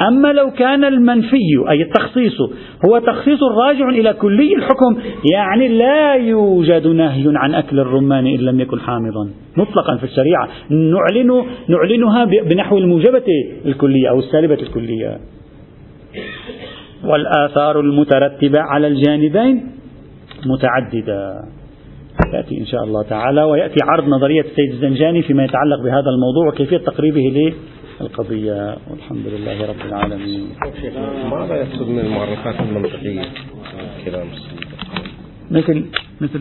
أما 0.00 0.32
لو 0.32 0.50
كان 0.50 0.84
المنفي 0.84 1.70
أي 1.70 1.82
التخصيص 1.82 2.40
هو 2.86 2.98
تخصيص 2.98 3.38
راجع 3.42 3.88
إلى 3.88 4.12
كلي 4.12 4.54
الحكم 4.56 5.00
يعني 5.32 5.68
لا 5.68 6.14
يوجد 6.14 6.86
نهي 6.86 7.24
عن 7.34 7.54
أكل 7.54 7.80
الرمان 7.80 8.26
إن 8.26 8.40
لم 8.40 8.60
يكن 8.60 8.80
حامضا 8.80 9.30
مطلقا 9.56 9.96
في 9.96 10.04
الشريعة. 10.04 10.48
نعلن 10.70 11.44
نعلنها 11.68 12.24
بنحو 12.24 12.78
الموجبة 12.78 13.24
الكلية 13.66 14.10
أو 14.10 14.18
السالبة 14.18 14.54
الكلية. 14.54 15.18
والآثار 17.04 17.80
المترتبة 17.80 18.60
على 18.60 18.86
الجانبين 18.86 19.70
متعددة. 20.46 21.32
يأتي 22.34 22.60
إن 22.60 22.66
شاء 22.66 22.84
الله 22.84 23.02
تعالى 23.02 23.42
ويأتي 23.42 23.76
عرض 23.82 24.08
نظرية 24.08 24.40
السيد 24.40 24.70
الزنجاني 24.70 25.22
فيما 25.22 25.44
يتعلق 25.44 25.82
بهذا 25.84 26.10
الموضوع 26.10 26.48
وكيفية 26.48 26.76
تقريبه 26.76 27.52
للقضية 28.00 28.76
والحمد 28.90 29.26
لله 29.26 29.66
رب 29.66 29.80
العالمين. 29.88 30.48
ماذا 31.30 31.54
يقصد 31.56 31.88
من 31.88 31.98
المعرفات 31.98 32.60
المنطقية؟ 32.60 33.22
كلام. 34.04 34.28
مثل 35.50 35.86
مثل 36.20 36.36